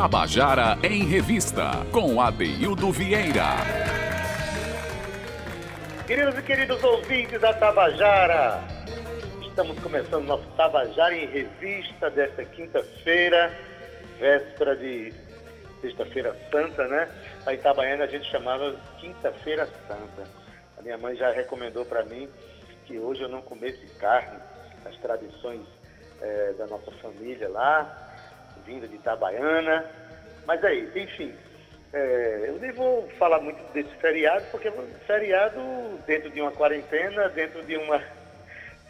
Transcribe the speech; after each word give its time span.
Tabajara 0.00 0.78
em 0.84 1.02
Revista, 1.02 1.84
com 1.90 2.20
Adeildo 2.20 2.92
Vieira. 2.92 3.56
Queridos 6.06 6.38
e 6.38 6.42
queridos 6.42 6.84
ouvintes 6.84 7.40
da 7.40 7.52
Tabajara, 7.52 8.62
estamos 9.42 9.76
começando 9.80 10.24
nosso 10.24 10.46
Tabajara 10.50 11.16
em 11.16 11.26
Revista 11.26 12.08
desta 12.10 12.44
quinta-feira, 12.44 13.52
véspera 14.20 14.76
de 14.76 15.12
Sexta-feira 15.80 16.32
Santa, 16.48 16.86
né? 16.86 17.08
A 17.44 17.52
Itabaiana 17.54 18.04
a 18.04 18.06
gente 18.06 18.30
chamava 18.30 18.76
Quinta-feira 19.00 19.66
Santa. 19.88 20.30
A 20.78 20.82
minha 20.82 20.96
mãe 20.96 21.16
já 21.16 21.32
recomendou 21.32 21.84
para 21.84 22.04
mim 22.04 22.28
que 22.86 23.00
hoje 23.00 23.22
eu 23.22 23.28
não 23.28 23.42
comesse 23.42 23.84
carne, 23.98 24.38
as 24.84 24.96
tradições 24.98 25.66
é, 26.22 26.52
da 26.52 26.68
nossa 26.68 26.92
família 27.02 27.48
lá, 27.48 28.07
vinda 28.68 28.86
de 28.86 28.96
Itabaiana. 28.96 29.84
Mas 30.46 30.62
é 30.62 30.74
enfim. 30.74 31.34
É, 31.92 32.44
eu 32.48 32.58
nem 32.58 32.70
vou 32.72 33.08
falar 33.18 33.40
muito 33.40 33.60
desse 33.72 33.94
feriado, 33.96 34.44
porque 34.50 34.70
feriado 35.06 35.58
dentro 36.06 36.28
de 36.28 36.40
uma 36.40 36.52
quarentena, 36.52 37.30
dentro 37.30 37.64
de 37.64 37.76
uma 37.78 38.02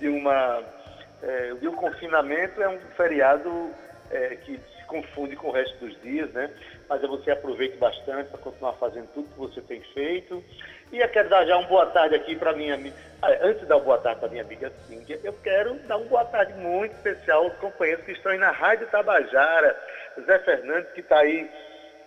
de 0.01 0.09
uma 0.09 0.63
é, 1.23 1.55
de 1.55 1.69
um 1.69 1.75
confinamento 1.75 2.61
é 2.61 2.69
um 2.69 2.79
feriado 2.97 3.71
é, 4.11 4.37
que 4.37 4.61
confunde 4.89 5.37
com 5.37 5.49
o 5.49 5.53
resto 5.53 5.77
dos 5.85 6.01
dias, 6.03 6.31
né? 6.33 6.51
Mas 6.89 7.01
você 7.03 7.31
aproveite 7.31 7.77
bastante 7.77 8.31
para 8.31 8.39
continuar 8.39 8.73
fazendo 8.75 9.09
tudo 9.15 9.29
que 9.29 9.39
você 9.39 9.61
tem 9.61 9.81
feito. 9.95 10.43
E 10.91 10.99
eu 10.99 11.09
quero 11.09 11.29
dar 11.29 11.47
já 11.47 11.57
uma 11.57 11.69
boa 11.69 11.87
tarde 11.87 12.15
aqui 12.15 12.35
para 12.35 12.53
minha 12.53 12.75
amiga. 12.75 12.97
Antes 13.23 13.61
de 13.61 13.67
dar 13.67 13.77
uma 13.77 13.85
boa 13.85 13.99
tarde 13.99 14.21
para 14.21 14.29
minha 14.29 14.43
amiga 14.43 14.73
Cíntia, 14.87 15.21
eu 15.25 15.33
quero 15.43 15.75
dar 15.87 15.97
uma 15.97 16.07
boa 16.07 16.25
tarde 16.25 16.55
muito 16.55 16.93
especial 16.93 17.45
aos 17.45 17.55
companheiros 17.55 18.05
que 18.05 18.13
estão 18.13 18.33
aí 18.33 18.39
na 18.39 18.51
Rádio 18.51 18.87
Tabajara. 18.89 19.77
Zé 20.27 20.39
Fernandes, 20.41 20.93
que 20.93 21.01
está 21.01 21.19
aí 21.19 21.51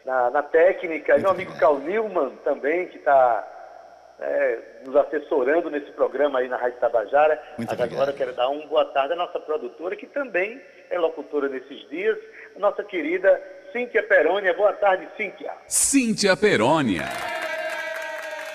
na, 0.06 0.30
na 0.30 0.44
técnica, 0.44 1.18
e 1.18 1.22
meu 1.22 1.32
amigo 1.32 1.58
Carl 1.58 1.80
Nilman 1.80 2.36
também, 2.44 2.88
que 2.88 2.98
está 2.98 3.48
é, 4.20 4.60
nos 4.86 4.96
assessorando 4.96 5.70
nesse 5.70 5.92
programa 5.92 6.40
aí 6.40 6.48
na 6.48 6.58
Rádio 6.58 6.80
Tabajara. 6.80 7.36
Muito 7.58 7.70
Mas 7.70 7.80
obrigado. 7.80 7.94
agora 7.94 8.12
eu 8.12 8.16
quero 8.16 8.34
dar 8.34 8.50
uma 8.50 8.66
boa 8.68 8.86
tarde 8.86 9.14
à 9.14 9.16
nossa 9.16 9.40
produtora, 9.40 9.96
que 9.96 10.08
também 10.08 10.62
é 10.90 11.00
locutora 11.00 11.48
nesses 11.50 11.88
dias, 11.90 12.18
nossa 12.58 12.84
querida 12.84 13.42
Cíntia 13.72 14.04
Perônia. 14.04 14.54
Boa 14.54 14.74
tarde, 14.74 15.08
Cíntia. 15.16 15.54
Cíntia 15.68 16.36
Perônia. 16.36 17.06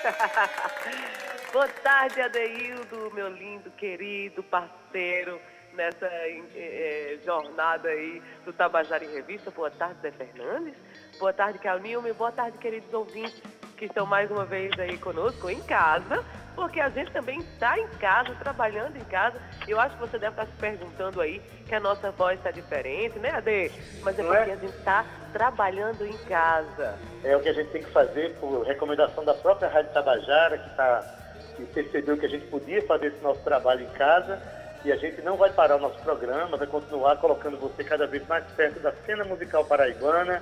Boa 1.57 1.69
tarde, 1.69 2.21
Adeildo, 2.21 3.11
meu 3.15 3.29
lindo, 3.29 3.71
querido 3.71 4.43
parceiro, 4.43 5.41
nessa 5.73 6.05
é, 6.05 7.17
jornada 7.25 7.89
aí 7.89 8.21
do 8.45 8.53
Tabajara 8.53 9.03
em 9.03 9.11
Revista. 9.11 9.49
Boa 9.49 9.71
tarde, 9.71 9.99
Zé 10.03 10.11
Fernandes. 10.11 10.75
Boa 11.17 11.33
tarde, 11.33 11.57
Calnilme. 11.57 12.13
Boa 12.13 12.31
tarde, 12.31 12.59
queridos 12.59 12.93
ouvintes 12.93 13.41
que 13.75 13.85
estão 13.85 14.05
mais 14.05 14.29
uma 14.29 14.45
vez 14.45 14.71
aí 14.77 14.99
conosco 14.99 15.49
em 15.49 15.59
casa, 15.63 16.23
porque 16.55 16.79
a 16.79 16.89
gente 16.89 17.11
também 17.11 17.39
está 17.39 17.75
em 17.79 17.87
casa, 17.97 18.35
trabalhando 18.35 18.95
em 18.95 19.05
casa. 19.05 19.41
Eu 19.67 19.79
acho 19.79 19.95
que 19.95 20.01
você 20.01 20.19
deve 20.19 20.39
estar 20.39 20.45
se 20.45 20.59
perguntando 20.59 21.19
aí 21.19 21.41
que 21.67 21.73
a 21.73 21.79
nossa 21.79 22.11
voz 22.11 22.37
está 22.37 22.51
diferente, 22.51 23.17
né, 23.17 23.31
Ade? 23.31 23.71
Mas 24.03 24.19
é 24.19 24.21
porque 24.21 24.51
é? 24.51 24.53
a 24.53 24.57
gente 24.57 24.77
está 24.77 25.03
trabalhando 25.33 26.05
em 26.05 26.17
casa. 26.25 26.99
É 27.23 27.35
o 27.35 27.39
que 27.39 27.49
a 27.49 27.53
gente 27.53 27.71
tem 27.71 27.81
que 27.81 27.89
fazer 27.89 28.35
por 28.35 28.61
recomendação 28.61 29.25
da 29.25 29.33
própria 29.33 29.67
Rádio 29.69 29.91
Tabajara, 29.91 30.59
que, 30.59 30.75
tá, 30.75 31.17
que 31.57 31.65
percebeu 31.73 32.17
que 32.17 32.25
a 32.25 32.29
gente 32.29 32.45
podia 32.47 32.81
fazer 32.83 33.07
esse 33.07 33.21
nosso 33.21 33.41
trabalho 33.41 33.83
em 33.83 33.89
casa. 33.89 34.39
E 34.85 34.91
a 34.91 34.95
gente 34.95 35.21
não 35.21 35.35
vai 35.35 35.51
parar 35.51 35.75
o 35.75 35.79
nosso 35.79 35.99
programa, 35.99 36.55
vai 36.55 36.67
continuar 36.67 37.17
colocando 37.17 37.57
você 37.57 37.83
cada 37.83 38.05
vez 38.07 38.25
mais 38.27 38.45
perto 38.51 38.79
da 38.79 38.93
cena 39.05 39.25
musical 39.25 39.65
paraibana, 39.65 40.41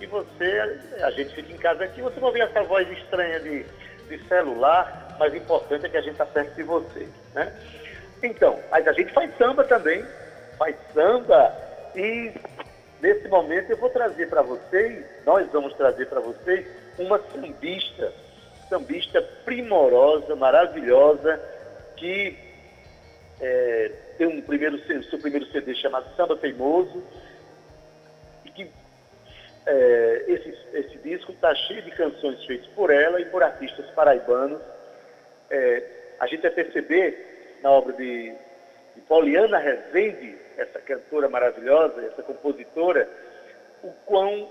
e 0.00 0.06
você, 0.06 0.82
a 1.02 1.10
gente 1.12 1.34
fica 1.34 1.52
em 1.52 1.56
casa 1.56 1.84
aqui, 1.84 2.02
você 2.02 2.18
vai 2.18 2.28
ouvir 2.28 2.40
essa 2.40 2.62
voz 2.64 2.90
estranha 2.90 3.38
de, 3.40 3.64
de 4.08 4.28
celular, 4.28 5.16
mas 5.18 5.32
o 5.32 5.36
importante 5.36 5.86
é 5.86 5.88
que 5.88 5.96
a 5.96 6.00
gente 6.00 6.12
está 6.12 6.26
perto 6.26 6.54
de 6.54 6.62
você, 6.62 7.08
né? 7.34 7.52
Então, 8.22 8.58
mas 8.70 8.86
a 8.88 8.92
gente 8.92 9.12
faz 9.12 9.36
samba 9.36 9.64
também, 9.64 10.04
faz 10.58 10.76
samba 10.92 11.54
e 11.94 12.32
nesse 13.00 13.28
momento 13.28 13.70
eu 13.70 13.76
vou 13.76 13.90
trazer 13.90 14.28
para 14.28 14.42
vocês, 14.42 15.04
nós 15.24 15.46
vamos 15.52 15.74
trazer 15.74 16.06
para 16.06 16.20
vocês 16.20 16.66
uma 16.98 17.20
sambista, 17.32 18.12
sambista 18.68 19.22
primorosa, 19.44 20.34
maravilhosa, 20.36 21.40
que 21.96 22.36
é, 23.40 23.92
tem 24.18 24.26
um 24.26 24.40
primeiro, 24.40 24.78
seu 25.04 25.18
primeiro 25.18 25.46
CD 25.46 25.74
chamado 25.74 26.14
Samba 26.16 26.36
Teimoso, 26.36 27.02
e 28.44 28.50
que 28.50 28.70
é, 29.66 30.24
esse, 30.28 30.56
esse 30.72 30.98
disco 30.98 31.32
está 31.32 31.54
cheio 31.54 31.82
de 31.82 31.90
canções 31.92 32.44
feitas 32.44 32.66
por 32.68 32.90
ela 32.90 33.20
e 33.20 33.24
por 33.26 33.42
artistas 33.42 33.86
paraibanos. 33.90 34.60
É, 35.50 35.82
a 36.20 36.26
gente 36.26 36.42
vai 36.42 36.50
perceber 36.50 37.58
na 37.62 37.70
obra 37.70 37.92
de, 37.94 38.34
de 38.94 39.00
Poliana 39.02 39.58
Rezende, 39.58 40.36
essa 40.56 40.80
cantora 40.80 41.28
maravilhosa, 41.28 42.04
essa 42.06 42.22
compositora, 42.22 43.08
o 43.82 43.90
quão 44.06 44.50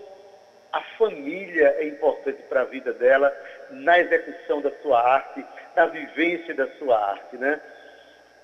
a 0.71 0.81
família 0.97 1.75
é 1.77 1.87
importante 1.87 2.41
para 2.49 2.61
a 2.61 2.65
vida 2.65 2.91
dela 2.93 3.31
na 3.73 3.99
execução 3.99 4.61
da 4.61 4.71
sua 4.81 5.01
arte, 5.01 5.45
na 5.75 5.85
vivência 5.87 6.53
da 6.53 6.67
sua 6.77 6.97
arte, 7.11 7.37
né? 7.37 7.59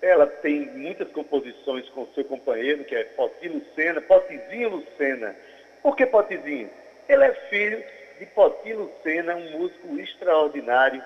Ela 0.01 0.25
tem 0.27 0.65
muitas 0.67 1.09
composições 1.11 1.87
com 1.89 2.07
seu 2.13 2.23
companheiro, 2.23 2.85
que 2.85 2.95
é 2.95 3.03
Poti 3.03 3.49
Lucena, 3.49 4.01
Potizinho 4.01 4.69
Lucena. 4.69 5.35
Por 5.83 5.95
que 5.95 6.05
Potizinho? 6.05 6.69
Ele 7.07 7.23
é 7.23 7.33
filho 7.49 7.83
de 8.17 8.25
Poti 8.27 8.73
Lucena, 8.73 9.35
um 9.35 9.51
músico 9.51 9.99
extraordinário, 9.99 11.03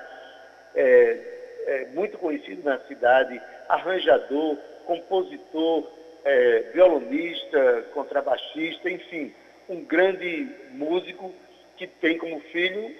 é, 0.75 1.17
é, 1.65 1.85
muito 1.93 2.17
conhecido 2.17 2.63
na 2.63 2.79
cidade, 2.81 3.41
arranjador, 3.67 4.57
compositor, 4.85 5.89
é, 6.23 6.59
violonista, 6.73 7.85
contrabaixista, 7.93 8.89
enfim, 8.89 9.33
um 9.67 9.83
grande 9.83 10.47
músico 10.71 11.33
que 11.77 11.87
tem 11.87 12.17
como 12.17 12.39
filho 12.51 12.93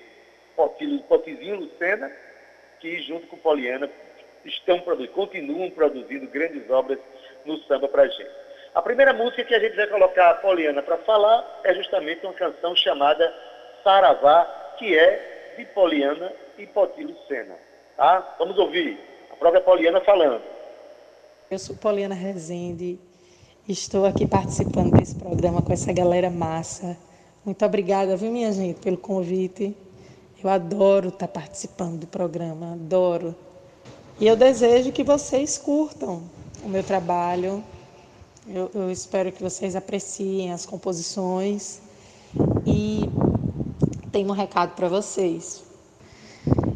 Potizinho 0.55 1.55
Lucena, 1.57 2.11
que 2.79 3.01
junto 3.01 3.27
com 3.27 3.37
Poliana 3.37 3.89
estão 4.45 4.79
produzindo, 4.79 5.13
continuam 5.13 5.69
produzindo 5.71 6.27
grandes 6.27 6.69
obras 6.69 6.99
no 7.45 7.57
samba 7.59 7.87
pra 7.87 8.07
gente. 8.07 8.29
A 8.75 8.81
primeira 8.81 9.13
música 9.13 9.43
que 9.43 9.53
a 9.53 9.59
gente 9.59 9.75
vai 9.75 9.87
colocar 9.87 10.31
a 10.31 10.35
Poliana 10.35 10.81
para 10.81 10.97
falar 10.99 11.61
é 11.63 11.73
justamente 11.75 12.25
uma 12.25 12.33
canção 12.33 12.75
chamada 12.75 13.33
Saravá, 13.83 14.45
que 14.77 14.97
é 14.97 15.53
de 15.57 15.65
Poliana 15.65 16.33
e 16.57 16.65
Poti 16.65 17.03
Lucena. 17.03 17.55
Tá? 17.95 18.35
Vamos 18.39 18.57
ouvir 18.57 18.97
a 19.31 19.35
própria 19.35 19.61
Poliana 19.61 20.01
falando. 20.01 20.41
Eu 21.51 21.59
sou 21.59 21.75
Poliana 21.75 22.15
Rezende, 22.15 22.99
estou 23.67 24.05
aqui 24.05 24.25
participando 24.25 24.97
desse 24.97 25.15
programa 25.15 25.61
com 25.61 25.71
essa 25.71 25.93
galera 25.93 26.29
massa. 26.31 26.97
Muito 27.45 27.63
obrigada, 27.63 28.17
viu, 28.17 28.31
minha 28.31 28.51
gente, 28.51 28.79
pelo 28.81 28.97
convite. 28.97 29.77
Eu 30.43 30.49
adoro 30.49 31.07
estar 31.07 31.27
participando 31.27 32.01
do 32.01 32.07
programa, 32.07 32.73
adoro. 32.73 33.33
E 34.19 34.27
eu 34.27 34.35
desejo 34.35 34.91
que 34.91 35.03
vocês 35.03 35.57
curtam 35.57 36.23
o 36.63 36.67
meu 36.67 36.83
trabalho, 36.83 37.63
eu, 38.47 38.69
eu 38.73 38.91
espero 38.91 39.31
que 39.31 39.41
vocês 39.41 39.73
apreciem 39.73 40.51
as 40.51 40.65
composições 40.65 41.79
e 42.65 43.09
tenho 44.11 44.27
um 44.27 44.33
recado 44.33 44.75
para 44.75 44.89
vocês. 44.89 45.63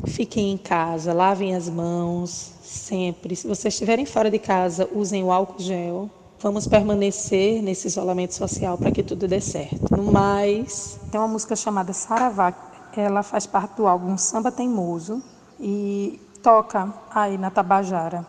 Fiquem 0.06 0.54
em 0.54 0.58
casa, 0.58 1.14
lavem 1.14 1.54
as 1.54 1.68
mãos 1.68 2.54
sempre. 2.64 3.36
Se 3.36 3.48
vocês 3.48 3.74
estiverem 3.74 4.06
fora 4.06 4.32
de 4.32 4.40
casa, 4.40 4.88
usem 4.96 5.24
o 5.26 5.32
álcool 5.32 5.62
gel. 5.62 6.10
Vamos 6.40 6.68
permanecer 6.68 7.62
nesse 7.62 7.88
isolamento 7.88 8.34
social 8.34 8.78
para 8.78 8.92
que 8.92 9.04
tudo 9.04 9.28
dê 9.28 9.42
certo. 9.42 9.94
No 9.94 10.10
mais, 10.10 10.98
tem 11.12 11.20
uma 11.20 11.28
música 11.28 11.56
chamada 11.56 11.92
Saravá. 11.92 12.77
Ela 12.96 13.22
faz 13.24 13.46
parte 13.46 13.76
do 13.76 13.88
álbum 13.88 14.18
Samba 14.18 14.52
Teimoso 14.52 15.22
e 15.60 16.20
toca 16.42 16.94
aí 17.12 17.38
na 17.38 17.52
Tabajara. 17.52 18.26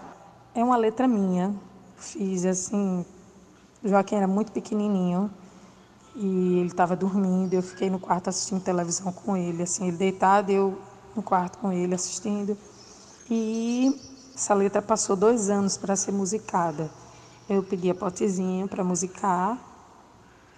É 0.54 0.62
uma 0.62 0.76
letra 0.76 1.08
minha. 1.08 1.54
Fiz 1.96 2.44
assim 2.44 3.04
Joaquim 3.84 4.16
era 4.16 4.26
muito 4.26 4.50
pequenininho 4.50 5.30
e 6.16 6.58
ele 6.58 6.68
estava 6.68 6.96
dormindo. 6.96 7.54
Eu 7.54 7.62
fiquei 7.62 7.88
no 7.88 7.98
quarto 7.98 8.28
assistindo 8.28 8.60
televisão 8.60 9.12
com 9.12 9.36
ele, 9.36 9.62
assim, 9.62 9.88
ele 9.88 9.96
deitado, 9.96 10.50
eu 10.50 10.78
no 11.14 11.22
quarto 11.22 11.58
com 11.58 11.72
ele 11.72 11.94
assistindo. 11.94 12.56
E 13.30 14.00
essa 14.34 14.52
letra 14.54 14.82
passou 14.82 15.14
dois 15.14 15.48
anos 15.48 15.76
para 15.76 15.94
ser 15.94 16.12
musicada. 16.12 16.90
Eu 17.48 17.62
pedi 17.62 17.88
a 17.88 17.94
potezinha 17.94 18.66
para 18.66 18.82
musicar 18.82 19.56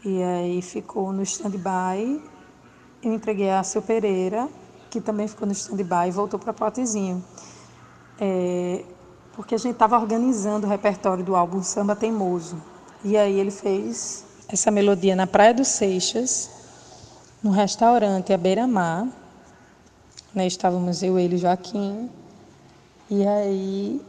e 0.04 0.22
aí 0.22 0.62
ficou 0.62 1.12
no 1.12 1.22
stand-by. 1.22 2.22
Eu 3.02 3.14
entreguei 3.14 3.50
a 3.50 3.62
Seu 3.62 3.80
Pereira, 3.80 4.48
que 4.90 5.00
também 5.00 5.26
ficou 5.26 5.46
no 5.46 5.52
stand-by 5.52 6.08
e 6.08 6.10
voltou 6.10 6.38
para 6.38 6.52
potezinho. 6.52 7.24
É, 8.20 8.84
porque 9.32 9.54
a 9.54 9.58
gente 9.58 9.72
estava 9.72 9.98
organizando 9.98 10.66
o 10.66 10.70
repertório 10.70 11.24
do 11.24 11.34
álbum 11.34 11.62
Samba 11.62 11.96
Teimoso. 11.96 12.60
E 13.02 13.16
aí 13.16 13.40
ele 13.40 13.50
fez 13.50 14.24
essa 14.48 14.70
melodia 14.70 15.16
na 15.16 15.26
Praia 15.26 15.54
dos 15.54 15.68
Seixas 15.68 16.50
num 17.42 17.50
restaurante 17.50 18.32
à 18.32 18.36
beira-mar. 18.36 19.08
Né? 20.34 20.46
Estávamos 20.46 21.02
eu, 21.02 21.18
ele 21.18 21.36
e 21.36 21.38
Joaquim. 21.38 22.10
E 23.08 23.26
aí 23.26 24.00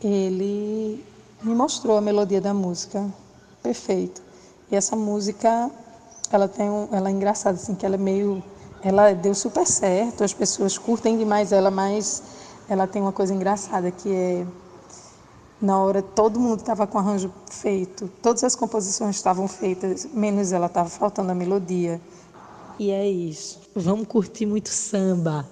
ele 0.00 1.04
me 1.42 1.54
mostrou 1.54 1.96
a 1.96 2.00
melodia 2.00 2.40
da 2.40 2.54
música. 2.54 3.12
Perfeito. 3.62 4.22
E 4.70 4.76
essa 4.76 4.94
música, 4.94 5.70
ela 6.34 6.48
tem 6.48 6.68
um, 6.68 6.88
ela 6.92 7.08
é 7.08 7.12
engraçada 7.12 7.56
assim, 7.56 7.74
que 7.74 7.84
ela 7.84 7.94
é 7.94 7.98
meio 7.98 8.42
ela 8.82 9.12
deu 9.12 9.34
super 9.34 9.64
certo, 9.64 10.24
as 10.24 10.34
pessoas 10.34 10.76
curtem 10.76 11.16
demais 11.16 11.52
ela, 11.52 11.70
mas 11.70 12.22
ela 12.68 12.86
tem 12.86 13.00
uma 13.00 13.12
coisa 13.12 13.32
engraçada 13.32 13.90
que 13.90 14.12
é 14.12 14.46
na 15.60 15.78
hora 15.78 16.02
todo 16.02 16.40
mundo 16.40 16.58
estava 16.58 16.88
com 16.88 16.98
arranjo 16.98 17.32
feito, 17.48 18.10
todas 18.20 18.42
as 18.42 18.56
composições 18.56 19.14
estavam 19.14 19.46
feitas, 19.46 20.08
menos 20.12 20.50
ela 20.50 20.66
estava 20.66 20.88
faltando 20.88 21.30
a 21.30 21.34
melodia. 21.34 22.00
E 22.78 22.90
é 22.90 23.08
isso. 23.08 23.60
Vamos 23.76 24.08
curtir 24.08 24.44
muito 24.44 24.70
samba. 24.70 25.48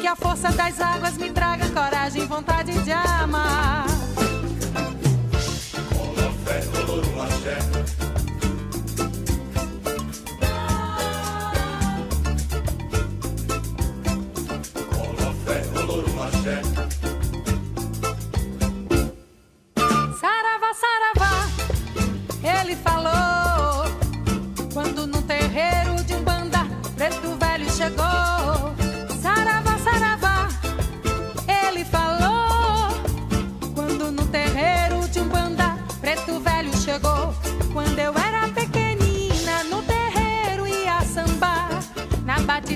que 0.00 0.06
a 0.06 0.16
força 0.16 0.50
das 0.52 0.80
águas 0.80 1.16
me 1.16 1.30
traga 1.30 1.68
coragem, 1.70 2.26
vontade 2.26 2.72
de 2.82 2.92
amar. 2.92 3.86
Olá, 5.98 6.32
fé, 6.44 7.83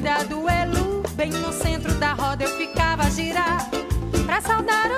da 0.01 0.23
do 0.23 0.49
Elu, 0.49 1.03
bem 1.15 1.31
no 1.31 1.53
centro 1.53 1.93
da 1.95 2.13
roda 2.13 2.45
eu 2.45 2.57
ficava 2.57 3.03
a 3.03 3.11
girar. 3.11 3.69
Pra 4.25 4.41
saudar 4.41 4.91
o 4.91 4.98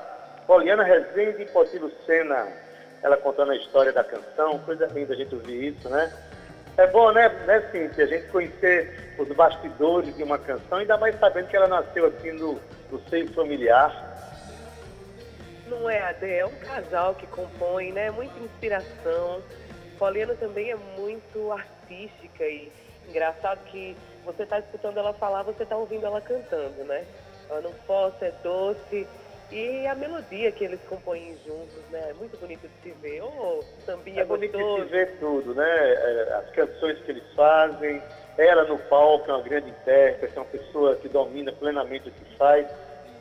Poliana 0.51 0.83
Rezende 0.83 1.43
e 1.43 1.45
Poti 1.45 1.77
Lucena. 1.77 2.45
Ela 3.01 3.15
contando 3.15 3.53
a 3.53 3.55
história 3.55 3.93
da 3.93 4.03
canção, 4.03 4.59
coisa 4.59 4.85
linda 4.87 5.13
a 5.13 5.15
gente 5.15 5.33
ouvir 5.33 5.69
isso, 5.69 5.87
né? 5.87 6.11
É 6.75 6.85
bom, 6.87 7.09
né, 7.13 7.29
né 7.47 7.61
Cíntia, 7.71 8.03
a 8.03 8.07
gente 8.07 8.27
conhecer 8.27 9.15
os 9.17 9.29
bastidores 9.29 10.13
de 10.13 10.21
uma 10.21 10.37
canção, 10.37 10.79
ainda 10.79 10.97
mais 10.97 11.17
sabendo 11.17 11.47
que 11.47 11.55
ela 11.55 11.69
nasceu 11.69 12.05
aqui 12.05 12.33
no, 12.33 12.59
no 12.91 12.99
seio 13.09 13.33
familiar. 13.33 13.95
Não 15.67 15.89
é, 15.89 16.01
Ade, 16.01 16.29
é 16.29 16.45
um 16.45 16.55
casal 16.55 17.15
que 17.15 17.27
compõe, 17.27 17.93
né? 17.93 18.11
Muita 18.11 18.37
inspiração 18.37 19.41
Poliana 19.97 20.35
também 20.35 20.69
é 20.69 20.75
muito 20.97 21.49
artística 21.49 22.43
e 22.43 22.69
engraçado 23.07 23.63
que 23.67 23.95
você 24.25 24.43
está 24.43 24.59
escutando 24.59 24.97
ela 24.97 25.13
falar, 25.13 25.43
você 25.43 25.63
está 25.63 25.77
ouvindo 25.77 26.05
ela 26.05 26.19
cantando, 26.19 26.83
né? 26.83 27.05
Ela 27.49 27.61
não 27.61 27.71
força, 27.87 28.25
é 28.25 28.33
doce. 28.43 29.07
E 29.51 29.85
a 29.85 29.95
melodia 29.95 30.51
que 30.51 30.63
eles 30.63 30.79
compõem 30.87 31.37
juntos, 31.45 31.83
né? 31.91 32.11
É 32.11 32.13
muito 32.13 32.37
bonito 32.37 32.67
de 32.67 32.81
se 32.81 32.97
ver. 33.01 33.21
Oh, 33.21 33.61
sambinha 33.85 34.21
é 34.21 34.25
bonito 34.25 34.57
gostoso. 34.57 34.83
de 34.83 34.87
se 34.87 34.91
ver 34.91 35.17
tudo, 35.19 35.53
né? 35.53 35.93
É, 35.93 36.33
as 36.35 36.49
canções 36.51 36.97
que 36.99 37.11
eles 37.11 37.23
fazem, 37.35 38.01
ela 38.37 38.63
no 38.63 38.77
palco 38.77 39.29
é 39.29 39.33
uma 39.33 39.43
grande 39.43 39.69
intérprete, 39.69 40.37
é 40.37 40.39
uma 40.39 40.45
pessoa 40.45 40.95
que 40.95 41.09
domina 41.09 41.51
plenamente 41.51 42.07
o 42.07 42.11
que 42.11 42.37
faz. 42.37 42.65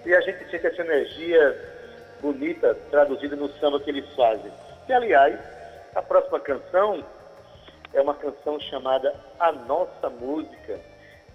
E 0.07 0.15
a 0.15 0.21
gente 0.21 0.49
sente 0.51 0.67
essa 0.67 0.83
energia 0.83 1.81
bonita 2.21 2.75
traduzida 2.91 3.35
no 3.35 3.49
samba 3.59 3.81
que 3.81 3.91
eles 3.91 4.09
fazem. 4.15 4.53
E, 4.89 4.93
aliás, 4.93 5.39
a 5.95 6.03
próxima 6.03 6.39
canção 6.39 7.05
é 7.93 8.01
uma 8.01 8.15
canção 8.15 8.59
chamada 8.61 9.15
A 9.39 9.51
Nossa 9.53 10.09
Música, 10.09 10.79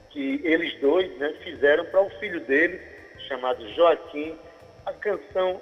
que 0.10 0.42
eles 0.44 0.80
dois 0.80 1.18
né, 1.18 1.34
fizeram 1.44 1.86
para 1.86 2.02
o 2.02 2.10
filho 2.12 2.40
deles, 2.42 2.82
chamado 3.28 3.68
Joaquim. 3.74 4.38
A 4.86 4.94
canção 4.94 5.60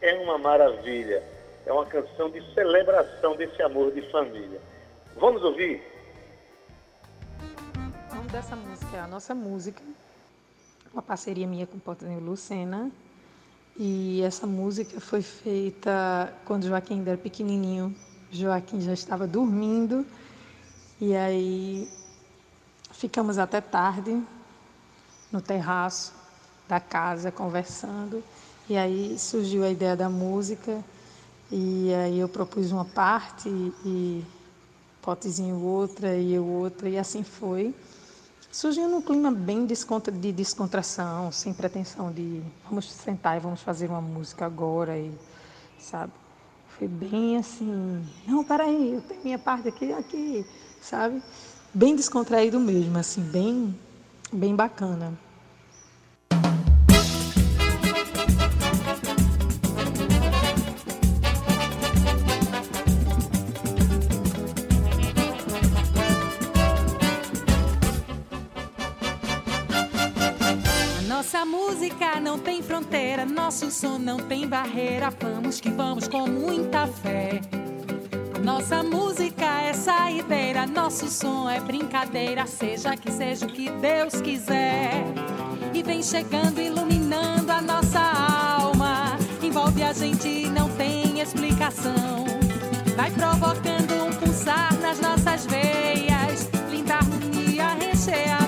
é 0.00 0.14
uma 0.14 0.38
maravilha. 0.38 1.22
é 1.66 1.72
uma 1.72 1.86
canção 1.86 2.30
de 2.30 2.42
celebração 2.54 3.36
desse 3.36 3.62
amor 3.62 3.92
de 3.92 4.02
família. 4.10 4.60
Vamos 5.16 5.42
ouvir? 5.42 5.80
Nome 8.14 8.28
dessa 8.30 8.56
música 8.56 8.96
é 8.96 9.00
A 9.00 9.06
Nossa 9.06 9.34
Música, 9.34 9.82
uma 10.92 11.02
parceria 11.02 11.46
minha 11.46 11.66
com 11.66 11.76
o 11.76 11.80
Potinho 11.80 12.18
Lucena. 12.18 12.90
E 13.76 14.22
essa 14.22 14.46
música 14.46 15.00
foi 15.00 15.22
feita 15.22 16.32
quando 16.44 16.66
Joaquim 16.66 16.94
ainda 16.94 17.10
era 17.10 17.18
pequenininho. 17.18 17.94
Joaquim 18.30 18.80
já 18.80 18.92
estava 18.92 19.26
dormindo. 19.26 20.06
E 21.00 21.14
aí 21.14 21.88
ficamos 22.90 23.38
até 23.38 23.60
tarde 23.60 24.22
no 25.30 25.40
terraço 25.40 26.12
da 26.68 26.80
casa 26.80 27.30
conversando. 27.30 28.22
E 28.72 28.76
aí 28.78 29.18
surgiu 29.18 29.64
a 29.64 29.68
ideia 29.68 29.94
da 29.94 30.08
música. 30.08 30.82
E 31.50 31.92
aí 31.92 32.18
eu 32.18 32.26
propus 32.26 32.72
uma 32.72 32.86
parte 32.86 33.50
e 33.50 34.24
Potezinho 35.02 35.60
outra 35.60 36.16
e 36.16 36.32
eu 36.32 36.46
outra. 36.46 36.88
E 36.88 36.96
assim 36.96 37.22
foi 37.22 37.74
surgiu 38.50 38.88
num 38.88 39.02
clima 39.02 39.30
bem 39.30 39.66
de 39.66 40.32
descontração, 40.32 41.30
sem 41.30 41.52
pretensão 41.52 42.10
de 42.10 42.42
vamos 42.64 42.90
sentar 42.90 43.36
e 43.36 43.40
vamos 43.40 43.60
fazer 43.60 43.90
uma 43.90 44.00
música 44.00 44.46
agora 44.46 44.96
e 44.96 45.12
sabe? 45.78 46.12
Foi 46.78 46.88
bem 46.88 47.36
assim, 47.36 48.02
não, 48.26 48.42
peraí, 48.42 48.94
eu 48.94 49.02
tenho 49.02 49.22
minha 49.22 49.38
parte 49.38 49.68
aqui, 49.68 49.92
aqui, 49.92 50.46
sabe? 50.80 51.22
Bem 51.74 51.94
descontraído 51.94 52.58
mesmo, 52.58 52.96
assim, 52.96 53.20
bem, 53.20 53.78
bem 54.32 54.56
bacana. 54.56 55.12
Nossa 71.42 71.56
música 71.56 72.20
não 72.20 72.38
tem 72.38 72.62
fronteira, 72.62 73.26
nosso 73.26 73.68
som 73.68 73.98
não 73.98 74.16
tem 74.16 74.46
barreira. 74.46 75.12
Vamos 75.20 75.60
que 75.60 75.70
vamos 75.70 76.06
com 76.06 76.28
muita 76.28 76.86
fé. 76.86 77.40
Nossa 78.44 78.80
música 78.84 79.44
é 79.44 79.72
saideira, 79.72 80.68
nosso 80.68 81.08
som 81.08 81.50
é 81.50 81.58
brincadeira, 81.58 82.46
seja 82.46 82.96
que 82.96 83.10
seja 83.10 83.46
o 83.46 83.48
que 83.48 83.68
Deus 83.68 84.20
quiser. 84.20 85.02
E 85.74 85.82
vem 85.82 86.00
chegando, 86.00 86.60
iluminando 86.60 87.50
a 87.50 87.60
nossa 87.60 87.98
alma. 87.98 89.18
Envolve 89.42 89.82
a 89.82 89.92
gente 89.92 90.28
e 90.28 90.46
não 90.48 90.68
tem 90.76 91.18
explicação. 91.20 92.24
Vai 92.94 93.10
provocando 93.10 93.94
um 94.06 94.12
pulsar 94.12 94.72
nas 94.74 95.00
nossas 95.00 95.44
veias, 95.46 96.48
linda 96.70 96.94
harmonia 96.94 97.74
recheada 97.74 98.41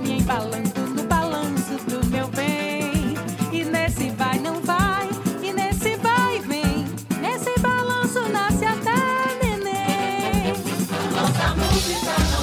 me 0.00 0.18
embalando 0.20 0.80
no 0.94 1.02
balanço 1.04 1.74
do 1.88 2.04
meu 2.06 2.28
bem. 2.28 3.14
E 3.52 3.64
nesse 3.64 4.10
vai, 4.10 4.38
não 4.38 4.60
vai, 4.60 5.08
e 5.42 5.52
nesse 5.52 5.96
vai 5.96 6.40
vem, 6.40 6.86
nesse 7.20 7.58
balanço 7.60 8.20
nasce 8.28 8.64
até 8.64 8.94
neném. 9.42 10.54
Nossa 11.12 11.54
música 11.56 12.12
não 12.32 12.39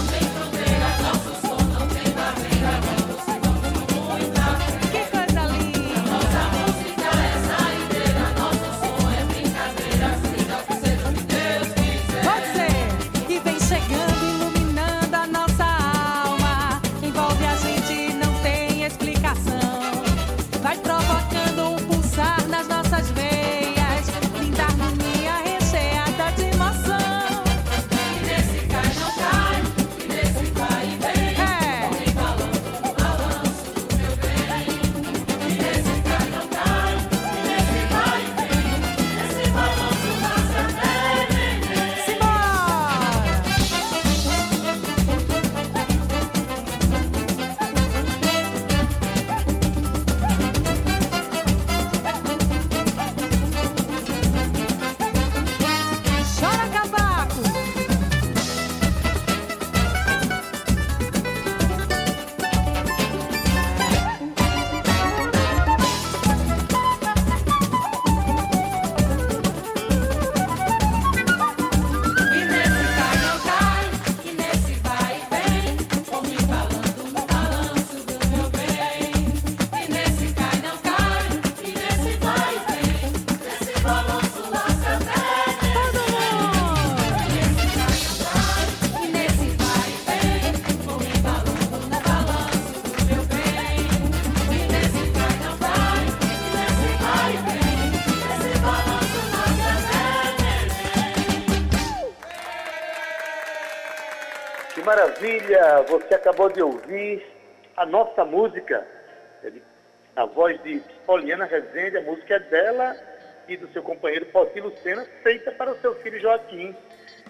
Você 105.87 106.15
acabou 106.15 106.49
de 106.49 106.61
ouvir 106.61 107.25
a 107.77 107.85
nossa 107.85 108.25
música. 108.25 108.85
A 110.15 110.25
voz 110.25 110.61
de 110.63 110.81
Poliana 111.05 111.45
Rezende, 111.45 111.97
a 111.97 112.01
música 112.01 112.35
é 112.35 112.39
dela 112.39 112.95
e 113.47 113.55
do 113.55 113.67
seu 113.69 113.81
companheiro 113.81 114.25
Poti 114.25 114.59
Lucena, 114.59 115.05
feita 115.23 115.51
para 115.51 115.71
o 115.71 115.79
seu 115.79 115.95
filho 115.95 116.19
Joaquim. 116.19 116.75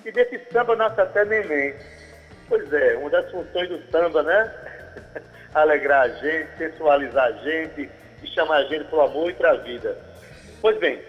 E 0.03 0.11
desse 0.11 0.39
samba 0.51 0.75
nasce 0.75 0.99
até 0.99 1.23
neném. 1.25 1.75
Pois 2.47 2.71
é, 2.73 2.95
uma 2.95 3.09
das 3.09 3.29
funções 3.29 3.69
do 3.69 3.91
samba, 3.91 4.23
né? 4.23 4.51
Alegrar 5.53 6.03
a 6.03 6.09
gente, 6.09 6.57
sensualizar 6.57 7.25
a 7.25 7.31
gente 7.33 7.89
e 8.23 8.27
chamar 8.27 8.57
a 8.57 8.63
gente 8.63 8.85
para 8.85 8.97
o 8.97 9.01
amor 9.01 9.29
e 9.29 9.33
para 9.33 9.51
a 9.51 9.57
vida. 9.57 9.97
Pois 10.61 10.77
bem, 10.77 10.99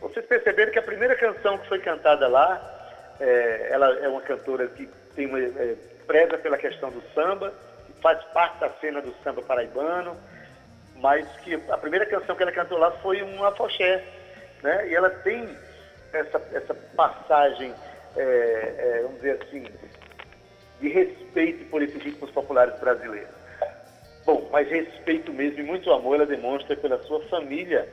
vocês 0.00 0.24
perceberam 0.24 0.72
que 0.72 0.78
a 0.78 0.82
primeira 0.82 1.14
canção 1.16 1.58
que 1.58 1.68
foi 1.68 1.80
cantada 1.80 2.26
lá, 2.26 3.16
é, 3.20 3.68
ela 3.70 3.98
é 3.98 4.08
uma 4.08 4.22
cantora 4.22 4.66
que 4.68 4.88
tem 5.14 5.26
uma, 5.26 5.38
é, 5.40 5.76
preza 6.10 6.36
pela 6.38 6.58
questão 6.58 6.90
do 6.90 7.00
samba, 7.14 7.54
que 7.86 7.92
faz 8.02 8.20
parte 8.34 8.58
da 8.58 8.68
cena 8.80 9.00
do 9.00 9.14
samba 9.22 9.42
paraibano, 9.42 10.16
mas 10.96 11.24
que 11.42 11.54
a 11.54 11.78
primeira 11.78 12.04
canção 12.04 12.34
que 12.34 12.42
ela 12.42 12.50
cantou 12.50 12.78
lá 12.78 12.90
foi 13.00 13.22
um 13.22 13.44
afoxé, 13.44 14.02
né? 14.60 14.88
E 14.88 14.94
ela 14.96 15.08
tem 15.08 15.48
essa, 16.12 16.42
essa 16.52 16.74
passagem, 16.96 17.72
é, 18.16 18.22
é, 18.22 19.02
vamos 19.02 19.18
dizer 19.18 19.40
assim, 19.40 19.64
de 20.80 20.88
respeito 20.88 21.70
por 21.70 21.80
esses 21.80 22.02
ritmos 22.02 22.32
populares 22.32 22.76
brasileiros. 22.80 23.30
Bom, 24.26 24.48
mas 24.50 24.68
respeito 24.68 25.32
mesmo 25.32 25.60
e 25.60 25.62
muito 25.62 25.92
amor 25.92 26.16
ela 26.16 26.26
demonstra 26.26 26.74
pela 26.74 27.00
sua 27.04 27.20
família, 27.28 27.88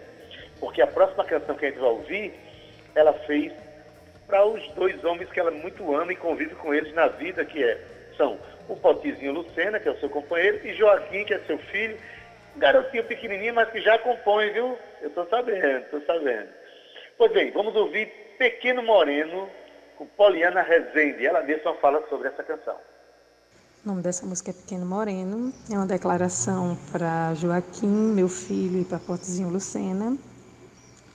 porque 0.59 0.81
a 0.81 0.87
próxima 0.87 1.23
canção 1.23 1.55
que 1.55 1.67
a 1.67 1.69
gente 1.69 1.79
vai 1.79 1.89
ouvir, 1.91 2.33
ela 2.95 3.13
fez 3.13 3.53
para 4.25 4.43
os 4.43 4.67
dois 4.69 5.03
homens 5.05 5.29
que 5.29 5.39
ela 5.39 5.51
muito 5.51 5.95
ama 5.95 6.11
e 6.11 6.15
convive 6.15 6.55
com 6.55 6.73
eles 6.73 6.91
na 6.95 7.07
vida, 7.09 7.45
que 7.45 7.63
é, 7.63 7.96
são 8.17 8.37
o 8.67 8.75
Potizinho 8.75 9.33
Lucena, 9.33 9.79
que 9.79 9.87
é 9.87 9.91
o 9.91 9.99
seu 9.99 10.09
companheiro, 10.09 10.59
e 10.65 10.73
Joaquim, 10.73 11.23
que 11.23 11.33
é 11.33 11.39
seu 11.39 11.57
filho, 11.57 11.97
um 12.55 12.59
garotinho 12.59 13.03
pequenininho, 13.05 13.53
mas 13.53 13.69
que 13.69 13.79
já 13.79 13.97
compõe, 13.99 14.49
viu? 14.49 14.77
Eu 15.01 15.09
estou 15.09 15.27
sabendo, 15.29 15.85
estou 15.85 16.01
sabendo. 16.01 16.49
Pois 17.17 17.31
bem, 17.31 17.51
vamos 17.51 17.75
ouvir 17.75 18.07
Pequeno 18.37 18.83
Moreno, 18.83 19.49
com 19.97 20.05
Poliana 20.05 20.61
Rezende. 20.61 21.25
Ela 21.25 21.41
mesma 21.43 21.73
fala 21.75 22.03
sobre 22.09 22.27
essa 22.27 22.43
canção. 22.43 22.75
O 23.83 23.87
nome 23.87 24.01
dessa 24.01 24.25
música 24.25 24.51
é 24.51 24.53
Pequeno 24.53 24.85
Moreno. 24.85 25.53
É 25.71 25.75
uma 25.75 25.87
declaração 25.87 26.77
para 26.91 27.33
Joaquim, 27.35 27.87
meu 27.87 28.27
filho, 28.27 28.81
e 28.81 28.85
para 28.85 28.99
Portezinho 28.99 29.49
Lucena. 29.49 30.17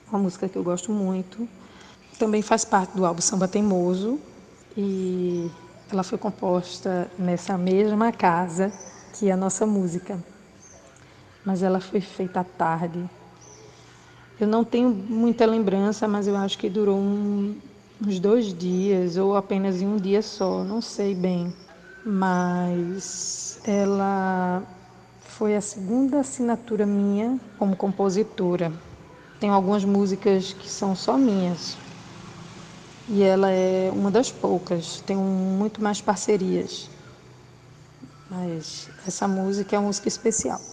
Uma 0.09 0.19
música 0.19 0.49
que 0.49 0.57
eu 0.57 0.63
gosto 0.63 0.91
muito. 0.91 1.47
Também 2.17 2.41
faz 2.41 2.65
parte 2.65 2.95
do 2.95 3.05
álbum 3.05 3.21
Samba 3.21 3.47
Teimoso. 3.47 4.19
E 4.75 5.51
ela 5.93 6.03
foi 6.03 6.17
composta 6.17 7.09
nessa 7.17 7.57
mesma 7.57 8.11
casa 8.11 8.71
que 9.13 9.29
a 9.31 9.37
nossa 9.37 9.65
música. 9.65 10.17
Mas 11.45 11.63
ela 11.63 11.79
foi 11.79 12.01
feita 12.01 12.39
à 12.39 12.43
tarde. 12.43 13.09
Eu 14.39 14.47
não 14.47 14.63
tenho 14.63 14.89
muita 14.89 15.45
lembrança, 15.45 16.07
mas 16.07 16.27
eu 16.27 16.35
acho 16.35 16.57
que 16.57 16.69
durou 16.69 16.97
um, 16.97 17.55
uns 18.05 18.19
dois 18.19 18.53
dias 18.53 19.17
ou 19.17 19.35
apenas 19.35 19.81
em 19.81 19.87
um 19.87 19.97
dia 19.97 20.21
só, 20.21 20.63
não 20.63 20.81
sei 20.81 21.13
bem 21.13 21.53
mas 22.05 23.59
ela 23.63 24.63
foi 25.21 25.55
a 25.55 25.61
segunda 25.61 26.19
assinatura 26.19 26.85
minha 26.85 27.39
como 27.57 27.75
compositora. 27.75 28.73
Tenho 29.39 29.53
algumas 29.53 29.85
músicas 29.85 30.53
que 30.53 30.69
são 30.69 30.95
só 30.95 31.17
minhas. 31.17 31.77
E 33.07 33.21
ela 33.23 33.49
é 33.49 33.91
uma 33.91 34.11
das 34.11 34.31
poucas, 34.31 35.01
tenho 35.01 35.21
muito 35.21 35.81
mais 35.81 36.01
parcerias. 36.01 36.89
Mas 38.29 38.89
essa 39.07 39.27
música 39.27 39.75
é 39.75 39.79
uma 39.79 39.87
música 39.87 40.07
especial. 40.07 40.72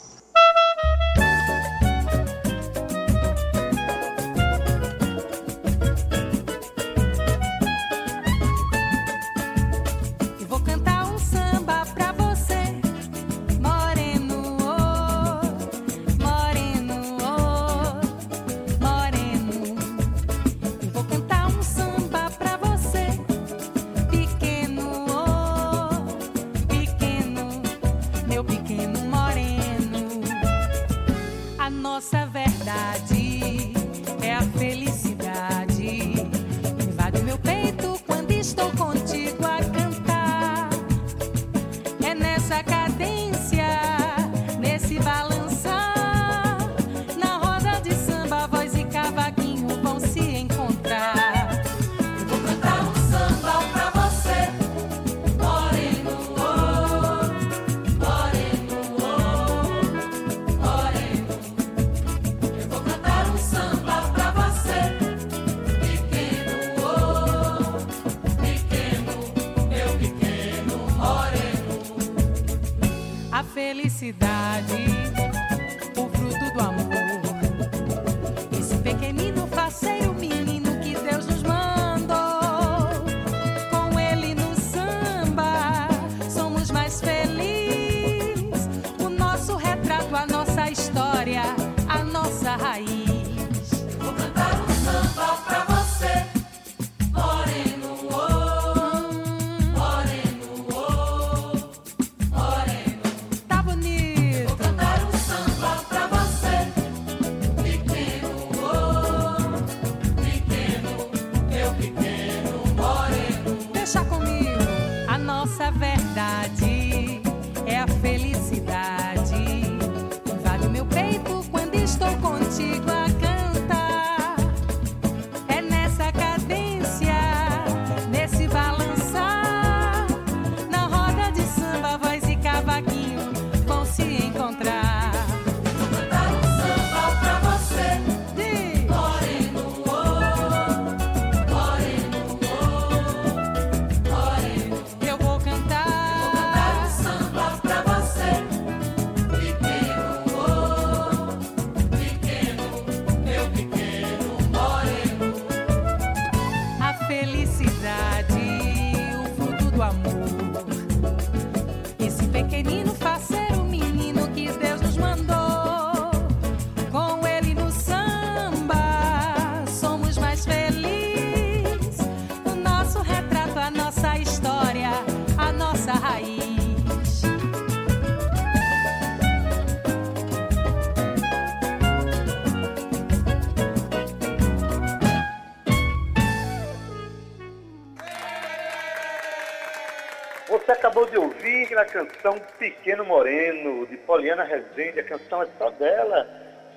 De 191.70 191.74
ouvir 191.74 191.78
a 191.78 191.84
canção 191.84 192.36
Pequeno 192.58 193.04
Moreno, 193.04 193.86
de 193.86 193.96
Poliana 193.98 194.42
Rezende. 194.42 194.98
A 194.98 195.04
canção 195.04 195.42
é 195.42 195.46
só 195.56 195.70
dela, 195.70 196.28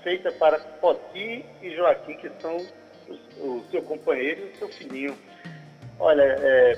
feita 0.04 0.32
para 0.34 0.60
Poti 0.60 1.44
e 1.62 1.76
Joaquim, 1.76 2.16
que 2.18 2.30
são 2.40 2.58
o, 3.08 3.44
o 3.44 3.66
seu 3.72 3.82
companheiro 3.82 4.42
e 4.42 4.52
o 4.52 4.56
seu 4.58 4.68
filhinho. 4.70 5.18
Olha, 6.00 6.22
é, 6.22 6.74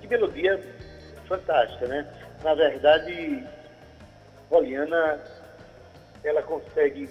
que 0.00 0.08
melodia 0.08 0.58
fantástica, 1.26 1.86
né? 1.86 2.10
Na 2.42 2.54
verdade, 2.54 3.44
Poliana, 4.48 5.20
ela 6.24 6.42
consegue 6.42 7.08